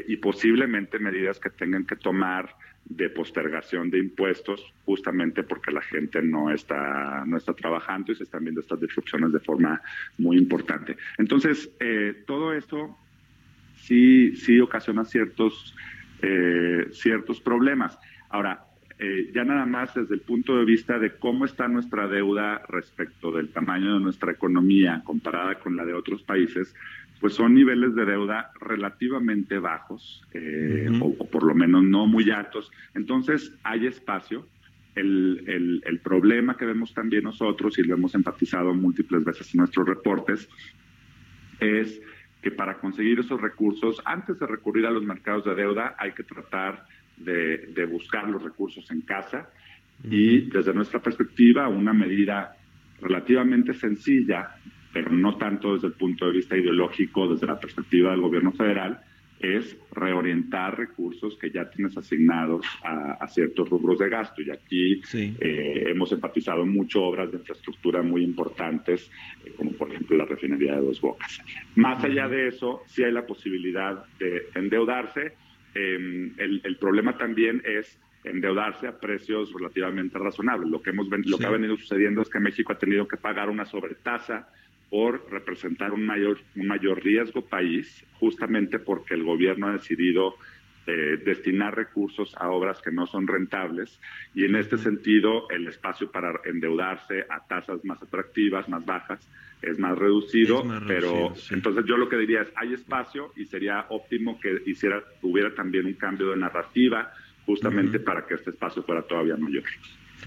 [0.07, 2.55] y posiblemente medidas que tengan que tomar
[2.85, 8.23] de postergación de impuestos justamente porque la gente no está no está trabajando y se
[8.23, 9.81] están viendo estas disrupciones de forma
[10.17, 10.95] muy importante.
[11.17, 12.95] Entonces, eh, todo esto
[13.77, 15.75] sí, sí ocasiona ciertos,
[16.21, 17.97] eh, ciertos problemas.
[18.29, 18.65] Ahora,
[18.97, 23.31] eh, ya nada más desde el punto de vista de cómo está nuestra deuda respecto
[23.31, 26.73] del tamaño de nuestra economía comparada con la de otros países,
[27.19, 32.71] pues son niveles de deuda relativamente bajos, eh, o, por lo menos no muy altos.
[32.93, 34.47] Entonces hay espacio.
[34.95, 39.85] El, el, problema que vemos también nosotros, y lo hemos enfatizado múltiples veces en nuestros
[39.85, 40.47] reportes,
[41.59, 42.01] es
[42.41, 46.23] que para conseguir esos recursos, antes de recurrir a los mercados de deuda, hay que
[46.23, 46.85] tratar
[47.17, 49.49] de, de buscar los recursos en casa.
[50.03, 52.55] Y desde nuestra perspectiva, una medida
[53.01, 54.55] relativamente sencilla
[54.95, 59.01] pero no tanto desde el punto de vista ideológico, desde la perspectiva del gobierno federal,
[59.41, 64.41] es reorientar recursos que ya tienes asignados a, ciertos rubros de gasto.
[64.41, 69.11] Y aquí eh, hemos enfatizado mucho obras de infraestructura muy importantes,
[69.43, 71.41] eh, como por ejemplo la refinería de Dos Bocas.
[71.75, 75.33] Más allá de eso, sí hay la posibilidad de endeudarse.
[75.73, 80.69] Em, el, el, problema también es endeudarse a precios relativamente razonables.
[80.69, 83.49] Lo que, hemos, lo que ha venido sucediendo es que México ha tenido que pagar
[83.49, 84.47] una sobretasa
[84.89, 90.35] por representar un mayor, un mayor riesgo país, justamente porque el gobierno ha decidido
[90.87, 93.99] eh, destinar recursos a obras que no son rentables.
[94.35, 99.27] Y en este sentido el espacio para endeudarse a tasas más atractivas, más bajas,
[99.61, 104.39] es más reducido, pero entonces yo lo que diría es hay espacio y sería óptimo
[104.39, 107.11] que hiciera hubiera también un cambio de narrativa
[107.45, 109.63] justamente para que este espacio fuera todavía mayor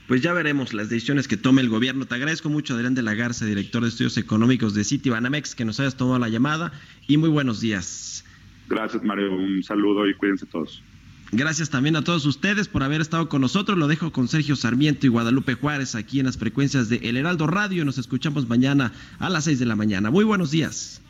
[0.09, 2.07] pues ya veremos las decisiones que tome el gobierno.
[2.07, 5.67] Te agradezco mucho, Adrián de la Garza, director de estudios económicos de City Banamex, que
[5.67, 6.73] nos hayas tomado la llamada
[7.07, 8.25] y muy buenos días.
[8.71, 9.35] Gracias, Mario.
[9.35, 10.83] Un saludo y cuídense todos.
[11.31, 13.77] Gracias también a todos ustedes por haber estado con nosotros.
[13.77, 17.47] Lo dejo con Sergio Sarmiento y Guadalupe Juárez aquí en las frecuencias de El Heraldo
[17.47, 17.85] Radio.
[17.85, 20.11] Nos escuchamos mañana a las 6 de la mañana.
[20.11, 21.03] Muy buenos días.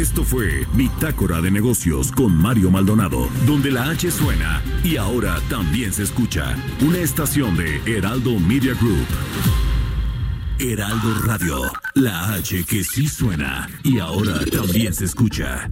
[0.00, 5.92] Esto fue Bitácora de Negocios con Mario Maldonado, donde la H suena y ahora también
[5.92, 6.56] se escucha.
[6.80, 9.06] Una estación de Heraldo Media Group.
[10.58, 15.70] Heraldo Radio, la H que sí suena y ahora también se escucha.